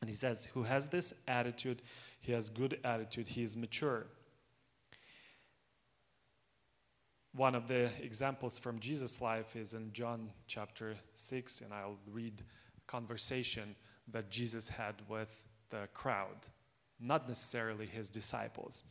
And 0.00 0.10
he 0.10 0.16
says, 0.16 0.46
Who 0.46 0.64
has 0.64 0.88
this 0.88 1.14
attitude, 1.28 1.82
he 2.18 2.32
has 2.32 2.48
good 2.48 2.80
attitude, 2.82 3.28
he 3.28 3.44
is 3.44 3.56
mature. 3.56 4.08
One 7.36 7.54
of 7.54 7.68
the 7.68 7.90
examples 8.02 8.58
from 8.58 8.80
Jesus' 8.80 9.20
life 9.20 9.56
is 9.56 9.74
in 9.74 9.92
John 9.92 10.30
chapter 10.46 10.96
6, 11.12 11.60
and 11.60 11.72
I'll 11.72 11.98
read 12.10 12.42
conversation 12.86 13.76
that 14.08 14.30
Jesus 14.30 14.70
had 14.70 14.94
with 15.06 15.44
the 15.68 15.88
crowd, 15.92 16.46
not 16.98 17.28
necessarily 17.28 17.84
his 17.84 18.08
disciples. 18.08 18.84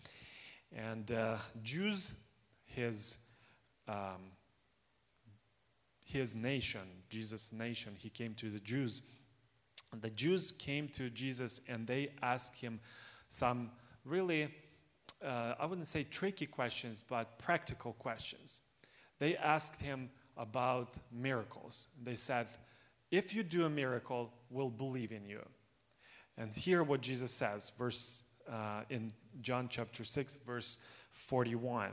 And 0.72 1.12
uh, 1.12 1.38
Jews 1.64 2.12
his, 2.76 3.18
um, 3.88 4.32
his 6.04 6.36
nation, 6.36 6.82
Jesus' 7.10 7.54
nation. 7.54 7.96
He 7.98 8.10
came 8.10 8.34
to 8.36 8.50
the 8.50 8.60
Jews. 8.60 9.02
The 10.02 10.10
Jews 10.10 10.52
came 10.52 10.90
to 10.90 11.10
Jesus 11.10 11.62
and 11.70 11.88
they 11.88 12.12
asked 12.22 12.58
him 12.58 12.80
some 13.30 13.72
really, 14.04 14.54
uh, 15.24 15.56
I 15.60 15.66
wouldn't 15.66 15.88
say 15.88 16.04
tricky 16.04 16.46
questions, 16.46 17.04
but 17.08 17.38
practical 17.38 17.94
questions. 17.94 18.62
They 19.20 19.36
asked 19.38 19.82
him 19.82 20.10
about 20.38 20.96
miracles. 21.12 21.88
They 22.04 22.16
said, 22.16 22.48
If 23.12 23.34
you 23.34 23.44
do 23.44 23.66
a 23.66 23.70
miracle, 23.70 24.32
we'll 24.50 24.70
believe 24.70 25.12
in 25.12 25.26
you. 25.26 25.42
And 26.38 26.52
hear 26.52 26.84
what 26.84 27.02
Jesus 27.02 27.32
says, 27.32 27.72
verse 27.78 28.24
uh, 28.52 28.82
in 28.90 29.10
John 29.42 29.68
chapter 29.70 30.04
6, 30.04 30.38
verse 30.46 30.80
41. 31.12 31.92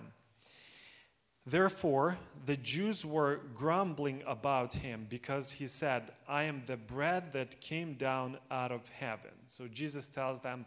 Therefore, 1.45 2.19
the 2.47 2.57
Jews 2.57 3.05
were 3.05 3.41
grumbling 3.55 4.23
about 4.27 4.75
him 4.75 5.07
because 5.09 5.51
he 5.51 5.67
said, 5.67 6.13
I 6.29 6.45
am 6.45 6.63
the 6.67 6.77
bread 6.77 7.33
that 7.33 7.61
came 7.61 7.95
down 7.95 8.39
out 8.51 8.71
of 8.71 8.89
heaven. 8.91 9.33
So 9.47 9.67
Jesus 9.67 10.07
tells 10.07 10.41
them, 10.41 10.67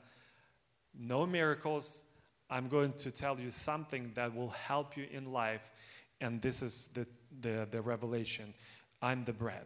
No 0.98 1.26
miracles. 1.26 2.04
I'm 2.50 2.68
going 2.68 2.94
to 2.94 3.12
tell 3.12 3.40
you 3.40 3.50
something 3.50 4.12
that 4.16 4.36
will 4.36 4.50
help 4.50 4.96
you 4.98 5.08
in 5.12 5.32
life. 5.32 5.70
And 6.22 6.42
this 6.42 6.62
is 6.62 6.90
the, 6.94 7.08
the, 7.42 7.68
the 7.70 7.82
revelation 7.82 8.54
I'm 9.02 9.24
the 9.24 9.34
bread. 9.34 9.66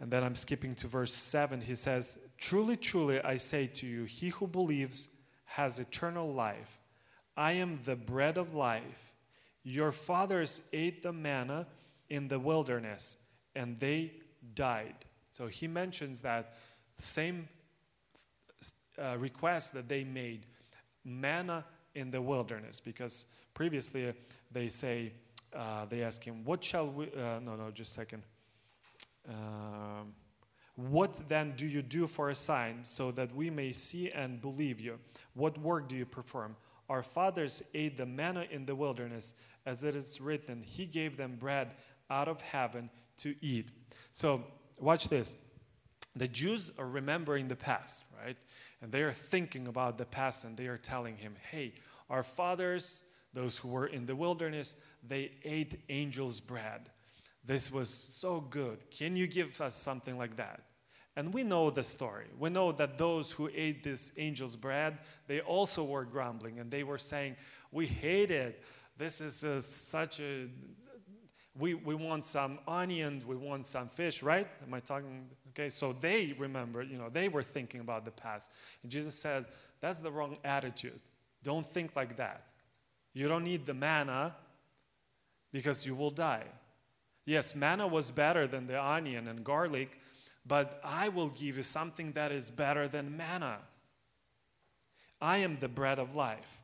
And 0.00 0.10
then 0.10 0.22
I'm 0.22 0.34
skipping 0.34 0.74
to 0.76 0.86
verse 0.86 1.12
7. 1.12 1.60
He 1.60 1.74
says, 1.74 2.18
Truly, 2.36 2.76
truly, 2.76 3.20
I 3.20 3.36
say 3.36 3.66
to 3.66 3.86
you, 3.86 4.04
he 4.04 4.28
who 4.28 4.46
believes 4.46 5.08
has 5.44 5.78
eternal 5.78 6.32
life. 6.32 6.78
I 7.36 7.52
am 7.52 7.80
the 7.84 7.96
bread 7.96 8.38
of 8.38 8.54
life. 8.54 9.12
Your 9.64 9.92
fathers 9.92 10.62
ate 10.72 11.02
the 11.02 11.12
manna 11.12 11.66
in 12.08 12.28
the 12.28 12.38
wilderness, 12.38 13.16
and 13.54 13.78
they 13.78 14.12
died. 14.54 14.94
So 15.30 15.46
he 15.46 15.68
mentions 15.68 16.22
that 16.22 16.54
same 16.96 17.48
uh, 18.98 19.16
request 19.18 19.72
that 19.74 19.88
they 19.88 20.04
made 20.04 20.46
manna 21.08 21.64
in 21.94 22.10
the 22.10 22.20
wilderness, 22.20 22.80
because 22.80 23.26
previously 23.54 24.12
they 24.52 24.68
say, 24.68 25.12
uh, 25.54 25.86
they 25.86 26.02
ask 26.02 26.22
him, 26.22 26.44
What 26.44 26.62
shall 26.62 26.88
we, 26.88 27.06
uh, 27.06 27.40
no, 27.40 27.56
no, 27.56 27.70
just 27.72 27.92
a 27.92 27.94
second. 27.94 28.22
Um, 29.28 30.14
what 30.76 31.28
then 31.28 31.54
do 31.56 31.66
you 31.66 31.82
do 31.82 32.06
for 32.06 32.30
a 32.30 32.34
sign 32.34 32.84
so 32.84 33.10
that 33.10 33.34
we 33.34 33.50
may 33.50 33.72
see 33.72 34.10
and 34.10 34.40
believe 34.40 34.78
you? 34.78 34.98
What 35.34 35.58
work 35.58 35.88
do 35.88 35.96
you 35.96 36.06
perform? 36.06 36.54
Our 36.88 37.02
fathers 37.02 37.62
ate 37.74 37.96
the 37.96 38.06
manna 38.06 38.46
in 38.50 38.64
the 38.64 38.76
wilderness, 38.76 39.34
as 39.66 39.82
it 39.84 39.96
is 39.96 40.20
written, 40.20 40.62
He 40.62 40.86
gave 40.86 41.16
them 41.16 41.36
bread 41.38 41.72
out 42.10 42.28
of 42.28 42.40
heaven 42.40 42.90
to 43.18 43.34
eat. 43.40 43.70
So, 44.12 44.44
watch 44.78 45.08
this. 45.08 45.34
The 46.16 46.28
Jews 46.28 46.72
are 46.78 46.88
remembering 46.88 47.48
the 47.48 47.56
past, 47.56 48.04
right? 48.24 48.36
And 48.80 48.92
they 48.92 49.02
are 49.02 49.12
thinking 49.12 49.66
about 49.66 49.98
the 49.98 50.04
past 50.04 50.44
and 50.44 50.56
they 50.56 50.66
are 50.66 50.78
telling 50.78 51.16
him, 51.16 51.34
Hey, 51.50 51.74
our 52.08 52.22
fathers, 52.22 53.02
those 53.32 53.58
who 53.58 53.68
were 53.68 53.86
in 53.86 54.06
the 54.06 54.16
wilderness, 54.16 54.76
they 55.06 55.32
ate 55.44 55.80
angels' 55.88 56.40
bread. 56.40 56.90
This 57.44 57.72
was 57.72 57.88
so 57.88 58.40
good. 58.40 58.90
Can 58.90 59.16
you 59.16 59.26
give 59.26 59.60
us 59.60 59.74
something 59.74 60.18
like 60.18 60.36
that? 60.36 60.62
And 61.16 61.34
we 61.34 61.42
know 61.42 61.70
the 61.70 61.82
story. 61.82 62.26
We 62.38 62.50
know 62.50 62.70
that 62.72 62.96
those 62.96 63.32
who 63.32 63.50
ate 63.52 63.82
this 63.82 64.12
angel's 64.16 64.54
bread, 64.54 64.98
they 65.26 65.40
also 65.40 65.82
were 65.82 66.04
grumbling 66.04 66.60
and 66.60 66.70
they 66.70 66.84
were 66.84 66.98
saying, 66.98 67.36
We 67.72 67.86
hate 67.86 68.30
it. 68.30 68.62
This 68.96 69.20
is 69.20 69.42
a, 69.42 69.60
such 69.60 70.20
a. 70.20 70.48
We, 71.58 71.74
we 71.74 71.96
want 71.96 72.24
some 72.24 72.60
onions, 72.68 73.24
we 73.26 73.34
want 73.34 73.66
some 73.66 73.88
fish, 73.88 74.22
right? 74.22 74.46
Am 74.64 74.72
I 74.72 74.78
talking? 74.78 75.26
Okay, 75.58 75.70
so 75.70 75.92
they 75.92 76.34
remember, 76.38 76.82
you 76.82 76.98
know, 76.98 77.08
they 77.08 77.28
were 77.28 77.42
thinking 77.42 77.80
about 77.80 78.04
the 78.04 78.10
past. 78.10 78.50
And 78.82 78.92
Jesus 78.92 79.14
says, 79.14 79.44
That's 79.80 80.00
the 80.00 80.10
wrong 80.10 80.36
attitude. 80.44 81.00
Don't 81.42 81.66
think 81.66 81.96
like 81.96 82.16
that. 82.16 82.44
You 83.12 83.26
don't 83.26 83.44
need 83.44 83.66
the 83.66 83.74
manna 83.74 84.34
because 85.52 85.86
you 85.86 85.96
will 85.96 86.10
die. 86.10 86.44
Yes, 87.24 87.56
manna 87.56 87.86
was 87.86 88.10
better 88.10 88.46
than 88.46 88.66
the 88.66 88.80
onion 88.80 89.26
and 89.26 89.42
garlic 89.42 89.98
but 90.48 90.80
I 90.82 91.10
will 91.10 91.28
give 91.28 91.58
you 91.58 91.62
something 91.62 92.12
that 92.12 92.32
is 92.32 92.50
better 92.50 92.88
than 92.88 93.16
manna. 93.16 93.58
I 95.20 95.38
am 95.38 95.58
the 95.60 95.68
bread 95.68 95.98
of 95.98 96.14
life. 96.14 96.62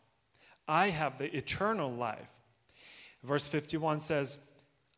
I 0.67 0.89
have 0.89 1.19
the 1.19 1.37
eternal 1.37 1.93
life. 1.93 2.27
Verse 3.23 3.47
51 3.47 4.01
says, 4.01 4.39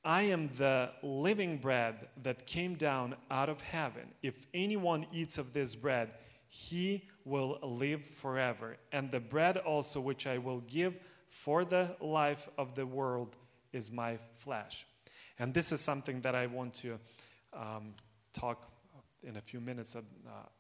I 0.06 0.22
am 0.22 0.50
the 0.56 0.90
living 1.02 1.58
bread 1.58 2.06
that 2.22 2.46
came 2.46 2.76
down 2.76 3.16
out 3.28 3.48
of 3.48 3.60
heaven. 3.60 4.04
If 4.22 4.46
anyone 4.54 5.04
eats 5.12 5.36
of 5.36 5.52
this 5.52 5.74
bread, 5.74 6.10
he 6.48 7.08
will 7.24 7.58
live 7.60 8.06
forever. 8.06 8.76
And 8.92 9.10
the 9.10 9.18
bread 9.18 9.56
also 9.56 10.00
which 10.00 10.28
I 10.28 10.38
will 10.38 10.60
give 10.60 11.00
for 11.28 11.64
the 11.64 11.96
life 12.00 12.48
of 12.56 12.76
the 12.76 12.86
world 12.86 13.36
is 13.72 13.90
my 13.90 14.18
flesh. 14.32 14.86
And 15.40 15.52
this 15.52 15.72
is 15.72 15.80
something 15.80 16.20
that 16.20 16.36
I 16.36 16.46
want 16.46 16.74
to 16.74 17.00
um, 17.52 17.94
talk 18.32 18.70
in 19.24 19.36
a 19.36 19.40
few 19.40 19.58
minutes 19.58 19.96
uh, 19.96 20.00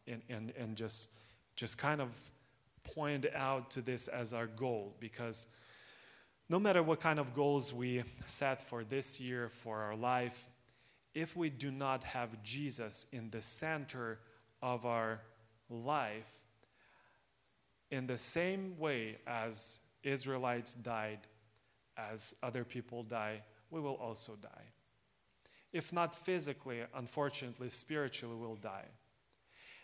and, 0.08 0.22
and, 0.28 0.52
and 0.58 0.74
just, 0.76 1.14
just 1.54 1.78
kind 1.78 2.00
of 2.00 2.08
point 2.82 3.26
out 3.32 3.70
to 3.70 3.80
this 3.80 4.08
as 4.08 4.34
our 4.34 4.48
goal 4.48 4.96
because 4.98 5.46
no 6.48 6.58
matter 6.58 6.82
what 6.82 7.00
kind 7.00 7.18
of 7.18 7.34
goals 7.34 7.72
we 7.72 8.02
set 8.26 8.62
for 8.62 8.84
this 8.84 9.20
year, 9.20 9.48
for 9.48 9.78
our 9.78 9.96
life, 9.96 10.50
if 11.14 11.36
we 11.36 11.50
do 11.50 11.70
not 11.70 12.04
have 12.04 12.42
Jesus 12.42 13.06
in 13.12 13.30
the 13.30 13.42
center 13.42 14.18
of 14.62 14.84
our 14.86 15.20
life, 15.70 16.30
in 17.90 18.06
the 18.06 18.18
same 18.18 18.78
way 18.78 19.16
as 19.26 19.80
Israelites 20.02 20.74
died, 20.74 21.20
as 21.96 22.34
other 22.42 22.64
people 22.64 23.02
die, 23.02 23.42
we 23.70 23.80
will 23.80 23.94
also 23.94 24.36
die 24.40 24.66
if 25.76 25.92
not 25.92 26.16
physically, 26.16 26.80
unfortunately, 26.94 27.68
spiritually 27.68 28.34
we 28.34 28.46
will 28.46 28.56
die. 28.56 28.86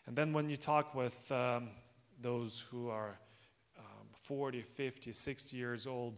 And 0.07 0.17
then 0.17 0.33
when 0.33 0.49
you 0.49 0.57
talk 0.57 0.95
with 0.95 1.31
um, 1.31 1.69
those 2.19 2.65
who 2.71 2.89
are 2.89 3.19
um, 3.79 4.07
40, 4.15 4.63
50, 4.63 5.13
60 5.13 5.57
years 5.57 5.87
old, 5.87 6.15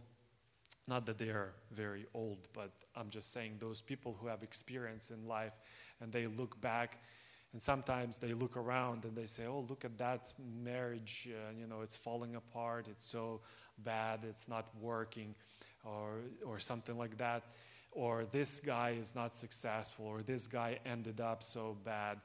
not 0.87 1.05
that 1.05 1.17
they 1.17 1.29
are 1.29 1.53
very 1.71 2.05
old, 2.13 2.47
but 2.53 2.71
I'm 2.95 3.09
just 3.09 3.31
saying 3.31 3.57
those 3.59 3.81
people 3.81 4.17
who 4.19 4.27
have 4.27 4.43
experience 4.43 5.11
in 5.11 5.27
life 5.27 5.53
and 6.01 6.11
they 6.11 6.27
look 6.27 6.59
back 6.61 7.01
and 7.53 7.61
sometimes 7.61 8.17
they 8.17 8.33
look 8.33 8.57
around 8.57 9.05
and 9.05 9.15
they 9.15 9.25
say, 9.25 9.45
oh, 9.45 9.65
look 9.69 9.85
at 9.85 9.97
that 9.97 10.33
marriage, 10.63 11.29
uh, 11.31 11.53
you 11.57 11.67
know, 11.67 11.81
it's 11.81 11.95
falling 11.95 12.35
apart, 12.35 12.87
it's 12.89 13.05
so 13.05 13.41
bad, 13.77 14.19
it's 14.27 14.47
not 14.47 14.67
working, 14.79 15.33
or, 15.85 16.19
or 16.45 16.59
something 16.59 16.97
like 16.97 17.17
that 17.17 17.43
or 17.95 18.25
this 18.31 18.59
guy 18.59 18.91
is 18.99 19.15
not 19.15 19.33
successful, 19.33 20.05
or 20.05 20.21
this 20.21 20.45
guy 20.45 20.77
ended 20.85 21.21
up 21.21 21.41
so 21.41 21.77
bad, 21.83 22.19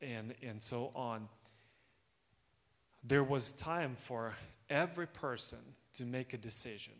and, 0.00 0.34
and 0.42 0.62
so 0.62 0.92
on. 0.94 1.26
There 3.02 3.24
was 3.24 3.52
time 3.52 3.96
for 3.98 4.34
every 4.68 5.06
person 5.06 5.58
to 5.94 6.04
make 6.04 6.34
a 6.34 6.36
decision. 6.36 6.92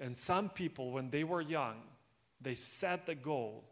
And 0.00 0.16
some 0.16 0.48
people, 0.48 0.90
when 0.90 1.10
they 1.10 1.24
were 1.24 1.40
young, 1.40 1.76
they 2.40 2.54
set 2.54 3.06
the 3.06 3.14
goal, 3.14 3.64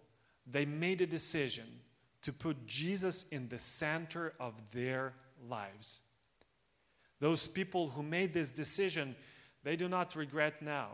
they 0.46 0.64
made 0.64 1.00
a 1.00 1.06
decision 1.06 1.66
to 2.22 2.32
put 2.32 2.66
Jesus 2.66 3.26
in 3.30 3.48
the 3.48 3.58
center 3.58 4.32
of 4.38 4.54
their 4.72 5.14
lives. 5.48 6.00
Those 7.20 7.46
people 7.46 7.88
who 7.88 8.02
made 8.02 8.32
this 8.32 8.50
decision, 8.50 9.14
they 9.62 9.76
do 9.76 9.88
not 9.88 10.16
regret 10.16 10.62
now. 10.62 10.88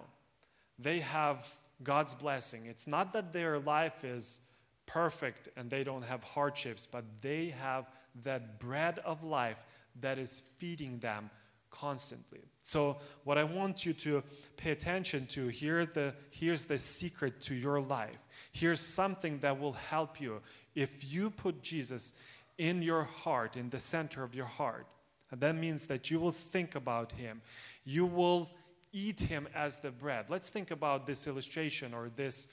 They 0.79 1.01
have 1.01 1.47
God's 1.83 2.15
blessing. 2.15 2.67
It's 2.67 2.87
not 2.87 3.13
that 3.13 3.33
their 3.33 3.59
life 3.59 4.05
is 4.05 4.41
perfect 4.87 5.49
and 5.57 5.71
they 5.71 5.85
don't 5.85 6.03
have 6.03 6.25
hardships, 6.25 6.87
but 6.87 7.05
they 7.21 7.55
have 7.61 7.89
that 8.23 8.59
bread 8.59 8.99
of 9.01 9.23
life 9.23 9.63
that 10.01 10.19
is 10.19 10.43
feeding 10.59 10.99
them 10.99 11.31
constantly. 11.71 12.41
So, 12.63 12.99
what 13.25 13.39
I 13.39 13.45
want 13.45 13.87
you 13.87 13.93
to 13.95 14.23
pay 14.57 14.73
attention 14.73 15.27
to 15.29 15.49
here 15.49 15.87
the 15.87 16.15
here's 16.31 16.65
the 16.65 16.79
secret 16.79 17.41
to 17.43 17.55
your 17.55 17.81
life. 17.81 18.19
Here's 18.53 18.81
something 18.81 19.39
that 19.41 19.59
will 19.59 19.73
help 19.73 20.21
you 20.21 20.41
if 20.75 21.13
you 21.13 21.31
put 21.31 21.63
Jesus 21.63 22.13
in 22.59 22.83
your 22.83 23.05
heart, 23.05 23.57
in 23.57 23.71
the 23.71 23.79
center 23.79 24.23
of 24.23 24.35
your 24.35 24.47
heart. 24.47 24.87
And 25.31 25.41
that 25.41 25.55
means 25.55 25.87
that 25.87 26.11
you 26.11 26.19
will 26.21 26.33
think 26.33 26.75
about 26.75 27.13
him. 27.13 27.43
You 27.85 28.07
will 28.07 28.51
eat 28.93 29.21
him 29.21 29.49
as 29.55 29.79
the 29.79 29.91
bread. 29.91 30.27
Let's 30.29 30.49
think 30.49 30.71
about 30.71 31.07
this 31.07 31.27
illustration 31.27 31.95
or 31.95 32.11
this 32.15 32.49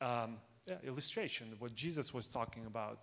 um, 0.00 0.36
yeah, 0.66 0.76
illustration, 0.84 1.48
what 1.58 1.74
Jesus 1.74 2.14
was 2.14 2.26
talking 2.26 2.66
about. 2.66 3.00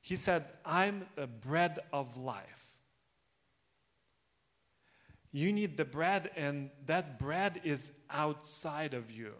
He 0.00 0.16
said, 0.16 0.44
I'm 0.64 1.06
the 1.14 1.28
bread 1.28 1.78
of 1.92 2.16
life. 2.16 2.61
You 5.32 5.52
need 5.52 5.76
the 5.76 5.84
bread, 5.84 6.30
and 6.36 6.70
that 6.86 7.18
bread 7.18 7.62
is 7.64 7.92
outside 8.10 8.92
of 8.92 9.10
you. 9.10 9.32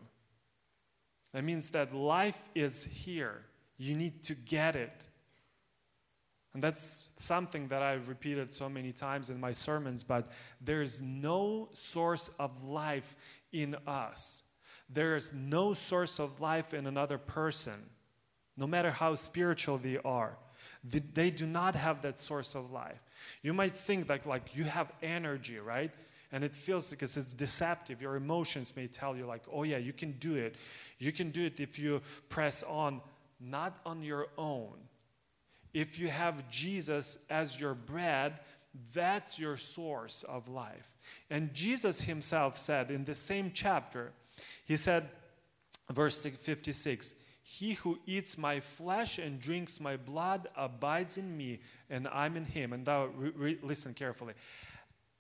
That 1.33 1.45
means 1.45 1.71
that 1.71 1.95
life 1.95 2.41
is 2.55 2.85
here. 2.85 3.45
You 3.77 3.95
need 3.95 4.23
to 4.25 4.35
get 4.35 4.75
it. 4.75 5.07
And 6.55 6.63
that's 6.63 7.09
something 7.17 7.69
that 7.69 7.83
I've 7.83 8.09
repeated 8.09 8.53
so 8.53 8.69
many 8.69 8.93
times 8.93 9.31
in 9.31 9.41
my 9.41 9.53
sermons, 9.53 10.03
but 10.03 10.29
there's 10.61 11.01
no 11.01 11.71
source 11.73 12.31
of 12.39 12.65
life 12.65 13.17
in 13.53 13.77
us. 13.87 14.43
There 14.89 15.17
is 15.17 15.33
no 15.33 15.73
source 15.73 16.19
of 16.19 16.41
life 16.41 16.75
in 16.75 16.87
another 16.87 17.17
person, 17.17 17.89
no 18.57 18.67
matter 18.67 18.91
how 18.91 19.15
spiritual 19.15 19.79
they 19.79 19.99
are. 20.05 20.37
They 20.85 21.31
do 21.31 21.47
not 21.47 21.75
have 21.75 22.03
that 22.03 22.19
source 22.19 22.55
of 22.55 22.71
life. 22.71 23.01
You 23.43 23.53
might 23.53 23.75
think 23.75 24.07
that 24.09 24.27
like 24.27 24.55
you 24.55 24.65
have 24.65 24.93
energy, 25.03 25.59
right? 25.59 25.91
And 26.33 26.43
it 26.45 26.55
feels 26.55 26.91
because 26.91 27.17
it's 27.17 27.35
deceptive. 27.35 28.01
Your 28.01 28.17
emotions 28.17 28.75
may 28.75 28.87
tell 28.87 29.17
you, 29.17 29.27
like, 29.27 29.43
oh 29.53 29.65
yeah, 29.65 29.77
you 29.77 29.93
can 29.93 30.13
do 30.13 30.35
it. 30.35 30.57
You 30.99 31.13
can 31.13 31.31
do 31.31 31.45
it 31.45 31.61
if 31.61 31.79
you 31.79 32.01
press 32.31 32.63
on, 32.63 33.03
not 33.39 33.79
on 33.85 34.03
your 34.03 34.29
own. 34.39 34.73
If 35.75 35.99
you 35.99 36.09
have 36.09 36.49
Jesus 36.51 37.19
as 37.29 37.61
your 37.61 37.75
bread, 37.75 38.41
that's 38.95 39.39
your 39.39 39.59
source 39.59 40.23
of 40.23 40.49
life. 40.49 40.91
And 41.29 41.53
Jesus 41.53 42.03
himself 42.03 42.57
said 42.57 42.91
in 42.91 43.05
the 43.05 43.15
same 43.15 43.51
chapter, 43.53 44.13
he 44.65 44.77
said, 44.77 45.09
verse 45.91 46.25
56, 46.25 47.15
He 47.59 47.75
who 47.75 47.99
eats 48.07 48.39
my 48.39 48.61
flesh 48.61 49.19
and 49.19 49.39
drinks 49.39 49.79
my 49.79 49.99
blood 49.99 50.49
abides 50.57 51.19
in 51.19 51.37
me, 51.37 51.61
and 51.91 52.09
I'm 52.09 52.35
in 52.35 52.47
him. 52.47 52.73
And 52.73 52.87
now 52.87 53.05
re- 53.15 53.33
re- 53.37 53.59
listen 53.63 53.93
carefully. 53.93 54.33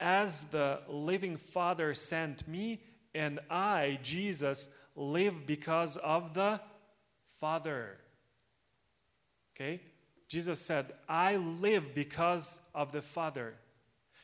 As 0.01 0.45
the 0.45 0.81
living 0.89 1.37
Father 1.37 1.93
sent 1.93 2.49
me, 2.49 2.81
and 3.15 3.39
I, 3.51 3.99
Jesus, 4.03 4.71
live 4.97 5.47
because 5.47 5.99
of 5.99 6.33
the 6.33 6.59
Father. 7.39 7.99
Okay? 9.55 9.83
Jesus 10.27 10.59
said, 10.59 10.87
I 11.07 11.37
live 11.37 11.95
because 11.95 12.61
of 12.75 12.93
the 12.93 13.03
Father. 13.03 13.57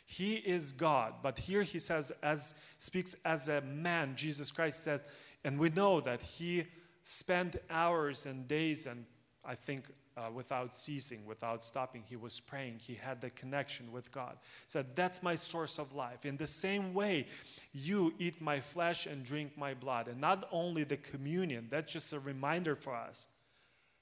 He 0.06 0.36
is 0.36 0.72
God. 0.72 1.12
But 1.22 1.38
here 1.38 1.62
he 1.62 1.78
says, 1.78 2.10
as 2.22 2.54
speaks 2.78 3.14
as 3.26 3.48
a 3.48 3.60
man, 3.60 4.16
Jesus 4.16 4.50
Christ 4.50 4.82
says, 4.82 5.02
and 5.44 5.58
we 5.58 5.68
know 5.68 6.00
that 6.00 6.22
he 6.22 6.64
spent 7.08 7.56
hours 7.70 8.26
and 8.26 8.46
days 8.46 8.86
and 8.86 9.06
I 9.42 9.54
think 9.54 9.84
uh, 10.14 10.30
without 10.34 10.74
ceasing, 10.74 11.24
without 11.24 11.64
stopping, 11.64 12.02
he 12.06 12.16
was 12.16 12.38
praying. 12.38 12.80
He 12.80 12.94
had 12.94 13.22
the 13.22 13.30
connection 13.30 13.92
with 13.92 14.12
God. 14.12 14.36
Said, 14.66 14.94
That's 14.94 15.22
my 15.22 15.36
source 15.36 15.78
of 15.78 15.94
life. 15.94 16.26
In 16.26 16.36
the 16.36 16.46
same 16.46 16.92
way, 16.92 17.28
you 17.72 18.12
eat 18.18 18.42
my 18.42 18.60
flesh 18.60 19.06
and 19.06 19.24
drink 19.24 19.56
my 19.56 19.72
blood. 19.72 20.08
And 20.08 20.20
not 20.20 20.46
only 20.52 20.84
the 20.84 20.98
communion, 20.98 21.68
that's 21.70 21.90
just 21.90 22.12
a 22.12 22.18
reminder 22.18 22.76
for 22.76 22.94
us. 22.94 23.28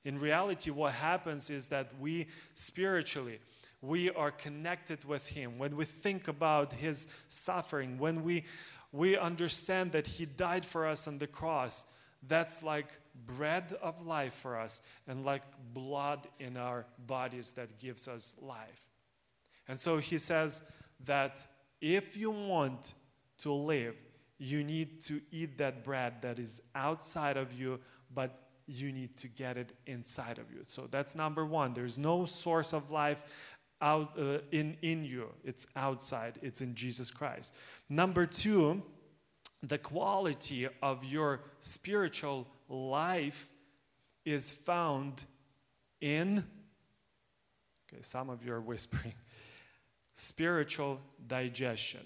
In 0.04 0.18
reality, 0.18 0.70
what 0.70 0.94
happens 0.94 1.48
is 1.48 1.68
that 1.68 1.92
we 2.00 2.26
spiritually, 2.54 3.38
we 3.82 4.10
are 4.10 4.32
connected 4.32 5.04
with 5.04 5.28
Him. 5.28 5.58
When 5.58 5.76
we 5.76 5.84
think 5.84 6.26
about 6.26 6.72
His 6.72 7.06
suffering, 7.28 7.98
when 7.98 8.24
we, 8.24 8.46
we 8.90 9.16
understand 9.16 9.92
that 9.92 10.08
He 10.08 10.26
died 10.26 10.64
for 10.64 10.86
us 10.86 11.06
on 11.06 11.18
the 11.18 11.28
cross, 11.28 11.84
that's 12.28 12.62
like 12.62 12.88
bread 13.26 13.76
of 13.82 14.06
life 14.06 14.34
for 14.34 14.58
us 14.58 14.82
and 15.06 15.24
like 15.24 15.42
blood 15.72 16.26
in 16.38 16.56
our 16.56 16.86
bodies 17.06 17.52
that 17.52 17.78
gives 17.78 18.08
us 18.08 18.34
life. 18.40 18.86
And 19.68 19.78
so 19.78 19.98
He 19.98 20.18
says 20.18 20.62
that 21.04 21.46
if 21.80 22.16
you 22.16 22.30
want 22.30 22.94
to 23.38 23.52
live, 23.52 23.96
you 24.38 24.64
need 24.64 25.00
to 25.02 25.20
eat 25.30 25.58
that 25.58 25.84
bread 25.84 26.22
that 26.22 26.38
is 26.38 26.60
outside 26.74 27.36
of 27.36 27.52
you, 27.52 27.80
but 28.14 28.42
you 28.66 28.92
need 28.92 29.16
to 29.16 29.28
get 29.28 29.56
it 29.56 29.72
inside 29.86 30.38
of 30.38 30.50
you. 30.50 30.62
So 30.66 30.88
that's 30.90 31.14
number 31.14 31.46
one. 31.46 31.72
There's 31.72 31.98
no 31.98 32.26
source 32.26 32.72
of 32.72 32.90
life 32.90 33.22
out 33.80 34.18
uh, 34.18 34.38
in 34.52 34.76
in 34.80 35.04
you 35.04 35.28
it's 35.44 35.66
outside 35.76 36.38
it's 36.40 36.62
in 36.62 36.74
jesus 36.74 37.10
christ 37.10 37.54
number 37.90 38.24
two 38.24 38.82
the 39.66 39.78
quality 39.78 40.68
of 40.82 41.04
your 41.04 41.40
spiritual 41.60 42.46
life 42.68 43.48
is 44.24 44.50
found 44.50 45.24
in 46.00 46.44
okay 47.88 48.02
some 48.02 48.28
of 48.30 48.44
you 48.44 48.52
are 48.52 48.60
whispering 48.60 49.14
spiritual 50.14 51.00
digestion. 51.26 52.00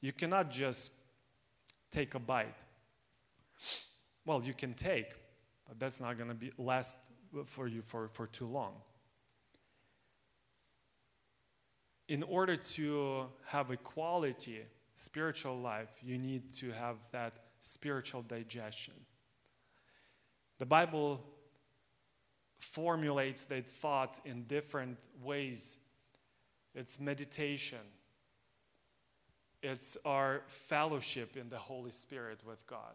You 0.00 0.12
cannot 0.12 0.50
just 0.50 0.92
take 1.90 2.14
a 2.14 2.18
bite. 2.18 2.54
Well 4.24 4.44
you 4.44 4.54
can 4.54 4.74
take 4.74 5.12
but 5.66 5.78
that's 5.78 6.00
not 6.00 6.16
going 6.16 6.28
to 6.30 6.34
be 6.34 6.52
last 6.56 6.98
for 7.46 7.68
you 7.68 7.82
for, 7.82 8.08
for 8.08 8.26
too 8.26 8.46
long. 8.46 8.72
In 12.08 12.22
order 12.22 12.56
to 12.56 13.26
have 13.46 13.70
equality 13.70 14.62
quality 14.62 14.77
spiritual 14.98 15.56
life, 15.56 15.90
you 16.02 16.18
need 16.18 16.52
to 16.52 16.72
have 16.72 16.96
that 17.12 17.32
spiritual 17.60 18.22
digestion. 18.22 18.94
The 20.58 20.66
Bible 20.66 21.24
formulates 22.58 23.44
that 23.44 23.64
thought 23.64 24.18
in 24.24 24.42
different 24.42 24.98
ways. 25.22 25.78
It's 26.74 26.98
meditation, 26.98 27.78
it's 29.62 29.96
our 30.04 30.42
fellowship 30.48 31.36
in 31.36 31.48
the 31.48 31.58
Holy 31.58 31.92
Spirit 31.92 32.40
with 32.44 32.66
God, 32.66 32.94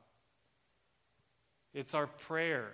it's 1.73 1.93
our 1.93 2.07
prayer 2.07 2.71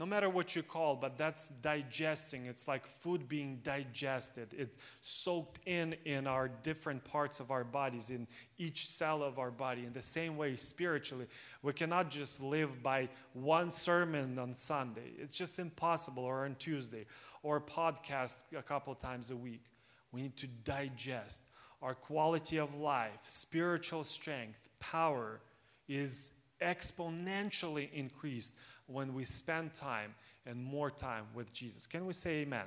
no 0.00 0.06
matter 0.06 0.30
what 0.30 0.56
you 0.56 0.62
call 0.62 0.96
but 0.96 1.18
that's 1.18 1.50
digesting. 1.60 2.46
It's 2.46 2.66
like 2.66 2.86
food 2.86 3.28
being 3.28 3.60
digested. 3.62 4.54
It 4.54 4.74
soaked 5.02 5.60
in 5.66 5.94
in 6.06 6.26
our 6.26 6.48
different 6.48 7.04
parts 7.04 7.38
of 7.38 7.50
our 7.50 7.64
bodies 7.64 8.08
in 8.08 8.26
each 8.56 8.88
cell 8.88 9.22
of 9.22 9.38
our 9.38 9.50
body. 9.50 9.84
In 9.84 9.92
the 9.92 10.00
same 10.00 10.38
way 10.38 10.56
spiritually 10.56 11.26
we 11.62 11.74
cannot 11.74 12.10
just 12.10 12.42
live 12.42 12.82
by 12.82 13.10
one 13.34 13.70
sermon 13.70 14.38
on 14.38 14.56
sunday. 14.56 15.12
It's 15.18 15.36
just 15.36 15.58
impossible 15.58 16.24
or 16.24 16.46
on 16.46 16.54
tuesday 16.54 17.04
or 17.42 17.60
podcast 17.60 18.42
a 18.56 18.62
couple 18.62 18.94
times 18.94 19.30
a 19.30 19.36
week. 19.36 19.66
We 20.12 20.22
need 20.22 20.36
to 20.38 20.46
digest. 20.46 21.42
Our 21.82 21.94
quality 21.94 22.58
of 22.58 22.74
life 22.74 23.20
spiritual 23.24 24.04
strength 24.04 24.66
power 24.80 25.42
is 25.88 26.30
exponentially 26.62 27.92
increased 27.92 28.54
when 28.90 29.14
we 29.14 29.24
spend 29.24 29.74
time 29.74 30.14
and 30.46 30.62
more 30.62 30.90
time 30.90 31.24
with 31.34 31.52
Jesus. 31.52 31.86
Can 31.86 32.06
we 32.06 32.12
say 32.12 32.40
amen? 32.40 32.66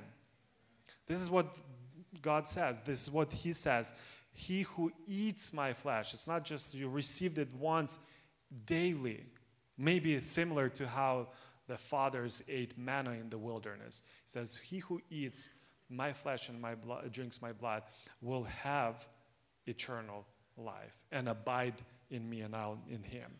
This 1.05 1.21
is 1.21 1.29
what 1.29 1.55
God 2.21 2.47
says. 2.47 2.79
This 2.85 3.03
is 3.03 3.11
what 3.11 3.33
He 3.33 3.53
says. 3.53 3.93
He 4.31 4.63
who 4.63 4.91
eats 5.07 5.53
my 5.53 5.73
flesh, 5.73 6.13
it's 6.13 6.27
not 6.27 6.43
just 6.43 6.73
you 6.73 6.89
received 6.89 7.37
it 7.37 7.49
once 7.59 7.99
daily. 8.65 9.23
Maybe 9.77 10.15
it's 10.15 10.29
similar 10.29 10.69
to 10.69 10.87
how 10.87 11.29
the 11.67 11.77
fathers 11.77 12.43
ate 12.47 12.77
manna 12.77 13.11
in 13.11 13.29
the 13.29 13.37
wilderness. 13.37 14.01
He 14.25 14.29
says, 14.29 14.57
He 14.57 14.79
who 14.79 15.01
eats 15.09 15.49
my 15.89 16.13
flesh 16.13 16.49
and 16.49 16.59
my 16.59 16.75
blood, 16.75 17.11
drinks 17.11 17.41
my 17.41 17.51
blood 17.51 17.83
will 18.21 18.43
have 18.43 19.07
eternal 19.67 20.25
life 20.57 20.97
and 21.11 21.29
abide 21.29 21.75
in 22.09 22.29
me 22.29 22.41
and 22.41 22.55
I'll 22.55 22.79
in 22.89 23.03
him. 23.03 23.31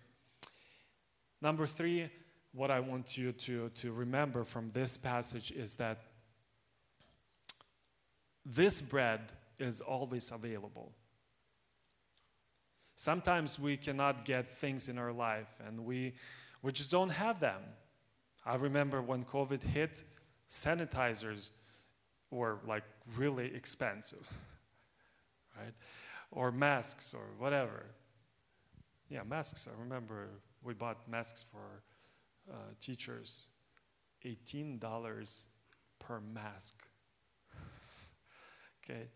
Number 1.42 1.68
three, 1.68 2.10
what 2.54 2.70
I 2.70 2.80
want 2.80 3.18
you 3.18 3.32
to, 3.32 3.70
to 3.70 3.92
remember 3.92 4.44
from 4.44 4.70
this 4.70 4.96
passage 4.96 5.52
is 5.52 5.76
that 5.76 6.02
this 8.46 8.80
bread 8.80 9.32
is 9.60 9.82
always 9.82 10.32
available. 10.32 10.92
Sometimes 12.96 13.58
we 13.58 13.76
cannot 13.76 14.24
get 14.24 14.48
things 14.48 14.88
in 14.88 14.98
our 14.98 15.12
life 15.12 15.50
and 15.66 15.84
we, 15.84 16.14
we 16.62 16.72
just 16.72 16.92
don't 16.92 17.10
have 17.10 17.40
them. 17.40 17.62
I 18.46 18.56
remember 18.56 19.02
when 19.02 19.24
COVID 19.24 19.64
hit, 19.64 20.04
sanitizers 20.50 21.50
were 22.30 22.60
like 22.68 22.84
really 23.18 23.54
expensive, 23.56 24.30
right? 25.58 25.74
Or 26.32 26.52
masks 26.52 27.14
or 27.14 27.24
whatever. 27.40 27.86
Yeah, 29.10 29.24
masks. 29.24 29.68
I 29.68 29.80
remember 29.82 30.28
we 30.64 30.74
bought 30.74 31.08
masks 31.10 31.44
for 31.52 31.82
uh, 32.52 32.56
teachers 32.82 33.48
$18 34.26 35.44
per 36.00 36.20
mask. 36.20 36.84
okay? 38.84 39.08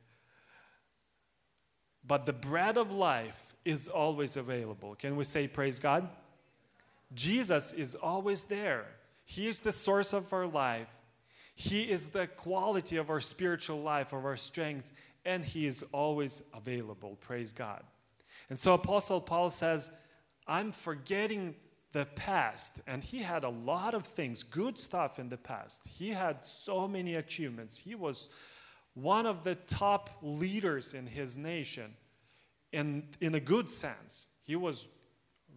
But 2.06 2.26
the 2.26 2.34
bread 2.34 2.78
of 2.78 2.92
life 2.92 3.56
is 3.66 3.88
always 3.88 4.38
available. 4.38 4.96
Can 4.96 5.16
we 5.16 5.24
say, 5.24 5.48
Praise 5.48 5.80
God? 5.80 6.08
Jesus 7.14 7.74
is 7.74 7.96
always 7.96 8.46
there. 8.46 8.86
He 9.24 9.48
is 9.48 9.60
the 9.60 9.72
source 9.72 10.14
of 10.14 10.32
our 10.34 10.48
life. 10.48 10.88
He 11.56 11.84
is 11.84 12.12
the 12.12 12.28
quality 12.28 12.98
of 12.98 13.10
our 13.10 13.20
spiritual 13.20 13.82
life, 13.82 14.14
of 14.14 14.26
our 14.26 14.38
strength, 14.38 14.92
and 15.26 15.44
He 15.44 15.66
is 15.66 15.84
always 15.92 16.44
available. 16.54 17.18
Praise 17.20 17.52
God. 17.52 17.84
And 18.50 18.60
so 18.60 18.74
Apostle 18.74 19.20
Paul 19.20 19.50
says, 19.50 19.92
I'm 20.48 20.72
forgetting 20.72 21.56
the 21.92 22.06
past, 22.06 22.82
and 22.88 23.04
he 23.04 23.20
had 23.20 23.44
a 23.44 23.50
lot 23.50 23.94
of 23.94 24.06
things, 24.06 24.44
good 24.44 24.78
stuff 24.78 25.20
in 25.20 25.30
the 25.30 25.38
past. 25.38 25.88
He 25.88 26.10
had 26.10 26.44
so 26.44 26.88
many 26.88 27.16
achievements. 27.16 27.78
He 27.78 27.96
was 27.96 28.30
one 28.94 29.26
of 29.26 29.44
the 29.44 29.56
top 29.56 30.10
leaders 30.22 30.94
in 30.94 31.08
his 31.08 31.38
nation, 31.38 31.94
and 32.74 33.04
in 33.22 33.36
a 33.36 33.40
good 33.40 33.70
sense. 33.70 34.28
He 34.44 34.56
was 34.56 34.88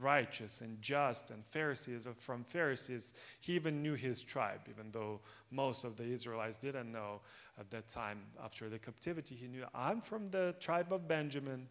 righteous 0.00 0.62
and 0.62 0.80
just 0.80 1.30
and 1.30 1.44
Pharisees 1.44 2.06
uh, 2.06 2.12
from 2.16 2.44
Pharisees. 2.44 3.12
He 3.40 3.54
even 3.54 3.82
knew 3.82 3.94
his 3.94 4.22
tribe, 4.22 4.60
even 4.68 4.90
though 4.90 5.20
most 5.50 5.84
of 5.84 5.96
the 5.96 6.04
Israelites 6.04 6.56
didn't 6.56 6.90
know 6.90 7.20
at 7.58 7.70
that 7.70 7.88
time 7.88 8.20
after 8.42 8.68
the 8.68 8.78
captivity. 8.78 9.34
He 9.34 9.46
knew, 9.46 9.64
I'm 9.74 10.00
from 10.00 10.30
the 10.30 10.54
tribe 10.60 10.92
of 10.92 11.06
Benjamin. 11.06 11.68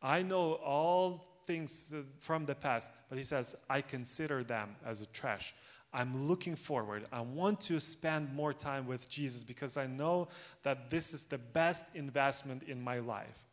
I 0.00 0.22
know 0.22 0.54
all 0.54 1.31
things 1.46 1.92
uh, 1.96 2.02
from 2.18 2.46
the 2.46 2.54
past, 2.54 2.92
but 3.08 3.18
he 3.18 3.24
says, 3.24 3.56
I 3.68 3.80
consider 3.80 4.44
them 4.44 4.76
as 4.84 5.02
a 5.02 5.06
trash. 5.06 5.54
I'm 5.94 6.26
looking 6.26 6.56
forward. 6.56 7.06
I 7.12 7.20
want 7.20 7.60
to 7.62 7.78
spend 7.78 8.34
more 8.34 8.54
time 8.54 8.86
with 8.86 9.08
Jesus 9.10 9.44
because 9.44 9.76
I 9.76 9.86
know 9.86 10.28
that 10.62 10.90
this 10.90 11.12
is 11.12 11.24
the 11.24 11.38
best 11.38 11.94
investment 11.94 12.62
in 12.62 12.82
my 12.82 12.98
life. 12.98 13.44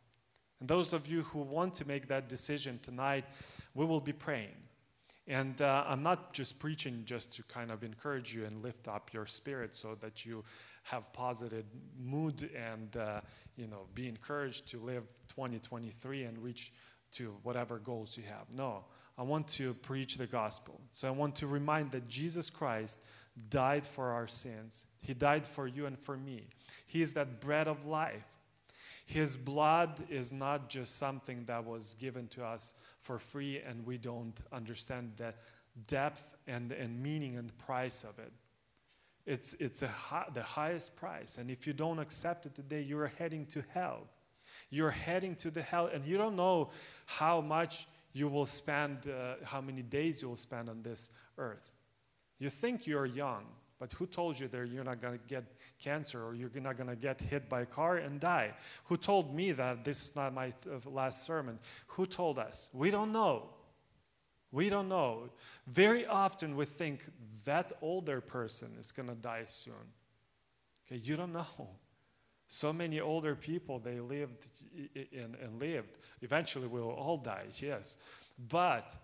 And 0.58 0.68
those 0.68 0.92
of 0.92 1.06
you 1.06 1.22
who 1.22 1.40
want 1.40 1.74
to 1.74 1.86
make 1.86 2.08
that 2.08 2.28
decision 2.28 2.78
tonight, 2.82 3.24
we 3.74 3.84
will 3.84 4.00
be 4.00 4.12
praying. 4.12 4.56
And 5.26 5.60
uh, 5.60 5.84
I'm 5.86 6.02
not 6.02 6.32
just 6.32 6.58
preaching 6.58 7.02
just 7.04 7.34
to 7.34 7.42
kind 7.44 7.70
of 7.70 7.84
encourage 7.84 8.34
you 8.34 8.46
and 8.46 8.62
lift 8.62 8.88
up 8.88 9.12
your 9.12 9.26
spirit 9.26 9.74
so 9.74 9.94
that 10.00 10.24
you 10.24 10.42
have 10.82 11.12
positive 11.12 11.64
mood 11.98 12.50
and 12.56 12.96
uh, 12.96 13.20
you 13.56 13.66
know 13.66 13.82
be 13.94 14.08
encouraged 14.08 14.66
to 14.68 14.78
live 14.78 15.04
2023 15.28 16.24
and 16.24 16.38
reach 16.38 16.72
to 17.12 17.34
whatever 17.42 17.78
goals 17.78 18.16
you 18.16 18.24
have. 18.24 18.54
No, 18.54 18.84
I 19.18 19.22
want 19.22 19.48
to 19.48 19.74
preach 19.74 20.16
the 20.16 20.26
gospel. 20.26 20.80
So 20.90 21.08
I 21.08 21.10
want 21.10 21.36
to 21.36 21.46
remind 21.46 21.90
that 21.92 22.08
Jesus 22.08 22.50
Christ 22.50 23.00
died 23.48 23.86
for 23.86 24.10
our 24.10 24.26
sins. 24.26 24.86
He 25.00 25.14
died 25.14 25.46
for 25.46 25.66
you 25.66 25.86
and 25.86 25.98
for 25.98 26.16
me. 26.16 26.48
He 26.86 27.02
is 27.02 27.12
that 27.14 27.40
bread 27.40 27.68
of 27.68 27.86
life. 27.86 28.24
His 29.06 29.36
blood 29.36 30.02
is 30.08 30.32
not 30.32 30.68
just 30.68 30.96
something 30.96 31.44
that 31.46 31.64
was 31.64 31.94
given 32.00 32.28
to 32.28 32.44
us 32.44 32.74
for 33.00 33.18
free 33.18 33.60
and 33.60 33.84
we 33.84 33.98
don't 33.98 34.38
understand 34.52 35.12
the 35.16 35.34
depth 35.86 36.36
and, 36.46 36.70
and 36.72 37.02
meaning 37.02 37.36
and 37.36 37.56
price 37.58 38.04
of 38.04 38.18
it. 38.18 38.32
It's, 39.26 39.54
it's 39.54 39.82
high, 39.82 40.26
the 40.32 40.42
highest 40.42 40.96
price. 40.96 41.38
And 41.38 41.50
if 41.50 41.66
you 41.66 41.72
don't 41.72 41.98
accept 41.98 42.46
it 42.46 42.54
today, 42.54 42.82
you're 42.82 43.12
heading 43.18 43.46
to 43.46 43.62
hell. 43.74 44.06
You're 44.70 44.90
heading 44.90 45.34
to 45.36 45.50
the 45.50 45.62
hell, 45.62 45.90
and 45.92 46.04
you 46.04 46.16
don't 46.16 46.36
know 46.36 46.70
how 47.06 47.40
much 47.40 47.86
you 48.12 48.28
will 48.28 48.46
spend, 48.46 49.06
uh, 49.08 49.34
how 49.44 49.60
many 49.60 49.82
days 49.82 50.22
you 50.22 50.28
will 50.28 50.36
spend 50.36 50.68
on 50.68 50.82
this 50.82 51.10
earth. 51.38 51.70
You 52.38 52.50
think 52.50 52.86
you're 52.86 53.06
young, 53.06 53.44
but 53.78 53.92
who 53.92 54.06
told 54.06 54.38
you 54.38 54.48
that 54.48 54.68
you're 54.68 54.84
not 54.84 55.00
going 55.00 55.18
to 55.18 55.24
get 55.28 55.44
cancer 55.78 56.24
or 56.24 56.34
you're 56.34 56.50
not 56.54 56.76
going 56.76 56.88
to 56.88 56.96
get 56.96 57.20
hit 57.20 57.48
by 57.48 57.62
a 57.62 57.66
car 57.66 57.98
and 57.98 58.18
die? 58.20 58.54
Who 58.84 58.96
told 58.96 59.34
me 59.34 59.52
that 59.52 59.84
this 59.84 60.02
is 60.02 60.16
not 60.16 60.34
my 60.34 60.52
th- 60.62 60.86
last 60.86 61.24
sermon? 61.24 61.58
Who 61.88 62.06
told 62.06 62.38
us? 62.38 62.70
We 62.72 62.90
don't 62.90 63.12
know. 63.12 63.50
We 64.52 64.68
don't 64.68 64.88
know. 64.88 65.30
Very 65.66 66.06
often 66.06 66.56
we 66.56 66.64
think 66.64 67.04
that 67.44 67.72
older 67.80 68.20
person 68.20 68.76
is 68.80 68.90
going 68.90 69.08
to 69.08 69.14
die 69.14 69.44
soon. 69.46 69.74
Okay, 70.86 71.00
you 71.02 71.16
don't 71.16 71.32
know. 71.32 71.68
So 72.52 72.72
many 72.72 72.98
older 72.98 73.36
people, 73.36 73.78
they 73.78 74.00
lived 74.00 74.48
and, 74.96 75.36
and 75.40 75.60
lived. 75.60 75.98
Eventually, 76.20 76.66
we'll 76.66 76.90
all 76.90 77.16
die, 77.16 77.44
yes. 77.60 77.96
But 78.48 78.96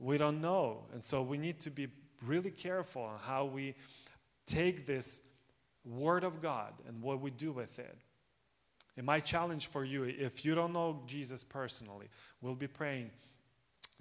we 0.00 0.18
don't 0.18 0.40
know. 0.40 0.82
And 0.92 1.02
so 1.02 1.22
we 1.22 1.38
need 1.38 1.60
to 1.60 1.70
be 1.70 1.86
really 2.26 2.50
careful 2.50 3.02
on 3.02 3.20
how 3.20 3.44
we 3.44 3.76
take 4.46 4.84
this 4.84 5.22
Word 5.84 6.24
of 6.24 6.42
God 6.42 6.72
and 6.88 7.00
what 7.00 7.20
we 7.20 7.30
do 7.30 7.52
with 7.52 7.78
it. 7.78 7.96
And 8.96 9.06
my 9.06 9.20
challenge 9.20 9.68
for 9.68 9.84
you, 9.84 10.02
if 10.02 10.44
you 10.44 10.56
don't 10.56 10.72
know 10.72 11.00
Jesus 11.06 11.44
personally, 11.44 12.08
we'll 12.40 12.56
be 12.56 12.66
praying. 12.66 13.12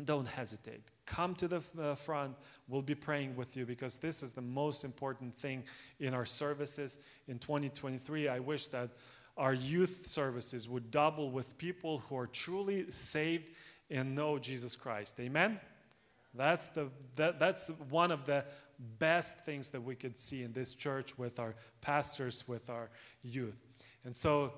Don't 0.03 0.27
hesitate. 0.27 0.81
Come 1.07 1.35
to 1.35 1.47
the 1.47 1.61
uh, 1.79 1.95
front. 1.95 2.35
We'll 2.67 2.81
be 2.81 2.93
praying 2.93 3.37
with 3.37 3.55
you 3.55 3.65
because 3.65 3.97
this 3.97 4.21
is 4.21 4.33
the 4.33 4.41
most 4.41 4.83
important 4.83 5.35
thing 5.37 5.63
in 5.99 6.13
our 6.13 6.25
services 6.25 6.99
in 7.29 7.39
2023. 7.39 8.27
I 8.27 8.39
wish 8.39 8.67
that 8.67 8.89
our 9.37 9.53
youth 9.53 10.05
services 10.05 10.67
would 10.67 10.91
double 10.91 11.31
with 11.31 11.57
people 11.57 11.99
who 11.99 12.17
are 12.17 12.27
truly 12.27 12.91
saved 12.91 13.51
and 13.89 14.15
know 14.15 14.37
Jesus 14.37 14.75
Christ. 14.75 15.17
Amen? 15.21 15.61
That's, 16.33 16.67
the, 16.67 16.89
that, 17.15 17.39
that's 17.39 17.69
one 17.89 18.11
of 18.11 18.25
the 18.25 18.43
best 18.99 19.39
things 19.39 19.69
that 19.69 19.81
we 19.81 19.95
could 19.95 20.17
see 20.17 20.43
in 20.43 20.51
this 20.51 20.75
church 20.75 21.17
with 21.17 21.39
our 21.39 21.55
pastors, 21.79 22.45
with 22.49 22.69
our 22.69 22.89
youth. 23.21 23.57
And 24.03 24.13
so, 24.13 24.53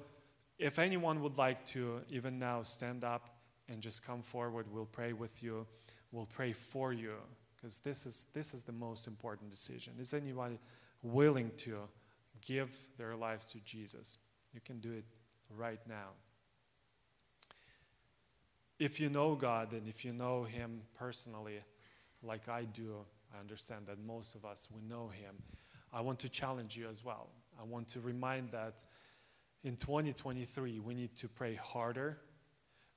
if 0.58 0.80
anyone 0.80 1.22
would 1.22 1.38
like 1.38 1.64
to, 1.68 2.02
even 2.10 2.40
now, 2.40 2.64
stand 2.64 3.04
up 3.04 3.30
and 3.70 3.82
just 3.82 4.04
come 4.04 4.24
forward, 4.24 4.66
we'll 4.72 4.86
pray 4.86 5.14
with 5.14 5.44
you 5.44 5.68
will 6.12 6.26
pray 6.26 6.52
for 6.52 6.94
you 6.94 7.14
because 7.56 7.80
this 7.80 8.06
is, 8.06 8.26
this 8.34 8.54
is 8.54 8.64
the 8.64 8.72
most 8.72 9.08
important 9.08 9.52
decision. 9.52 9.94
Is 10.00 10.14
anybody 10.14 10.60
willing 11.02 11.52
to 11.58 11.78
give 12.46 12.76
their 12.98 13.16
lives 13.16 13.48
to 13.52 13.60
Jesus? 13.60 14.18
You 14.54 14.62
can 14.62 14.80
do 14.80 14.92
it 14.94 15.06
right 15.56 15.80
now. 15.88 16.10
If 18.80 19.00
you 19.00 19.10
know 19.10 19.36
God 19.36 19.74
and 19.74 19.88
if 19.88 20.06
you 20.06 20.14
know 20.14 20.44
Him 20.46 20.82
personally, 20.98 21.60
like 22.24 22.48
I 22.48 22.64
do, 22.64 22.96
I 23.36 23.40
understand 23.40 23.88
that 23.88 24.00
most 24.00 24.36
of 24.36 24.46
us, 24.46 24.70
we 24.74 24.82
know 24.82 25.10
Him. 25.10 25.36
I 25.92 26.02
want 26.02 26.20
to 26.20 26.30
challenge 26.30 26.78
you 26.78 26.88
as 26.88 27.04
well. 27.04 27.28
I 27.60 27.64
want 27.64 27.90
to 27.90 28.00
remind 28.00 28.52
that 28.52 28.76
in 29.64 29.76
2023, 29.76 30.80
we 30.80 30.94
need 30.94 31.16
to 31.18 31.28
pray 31.28 31.56
harder. 31.56 32.20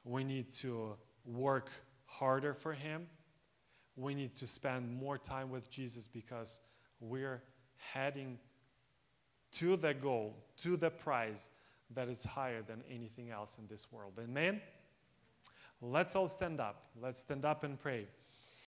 We 0.04 0.22
need 0.22 0.52
to 0.54 0.94
work 1.24 1.70
harder 2.18 2.54
for 2.54 2.72
Him. 2.72 3.06
We 3.96 4.14
need 4.14 4.36
to 4.36 4.46
spend 4.46 4.92
more 4.92 5.18
time 5.18 5.50
with 5.50 5.70
Jesus 5.70 6.08
because 6.08 6.60
we're 7.00 7.42
heading 7.76 8.38
to 9.52 9.76
the 9.76 9.92
goal, 9.92 10.34
to 10.58 10.76
the 10.76 10.90
prize 10.90 11.50
that 11.94 12.08
is 12.08 12.24
higher 12.24 12.62
than 12.62 12.82
anything 12.90 13.30
else 13.30 13.58
in 13.58 13.66
this 13.66 13.92
world. 13.92 14.14
Amen? 14.18 14.60
Let's 15.80 16.16
all 16.16 16.28
stand 16.28 16.60
up. 16.60 16.86
Let's 17.00 17.18
stand 17.18 17.44
up 17.44 17.64
and 17.64 17.78
pray. 17.78 18.06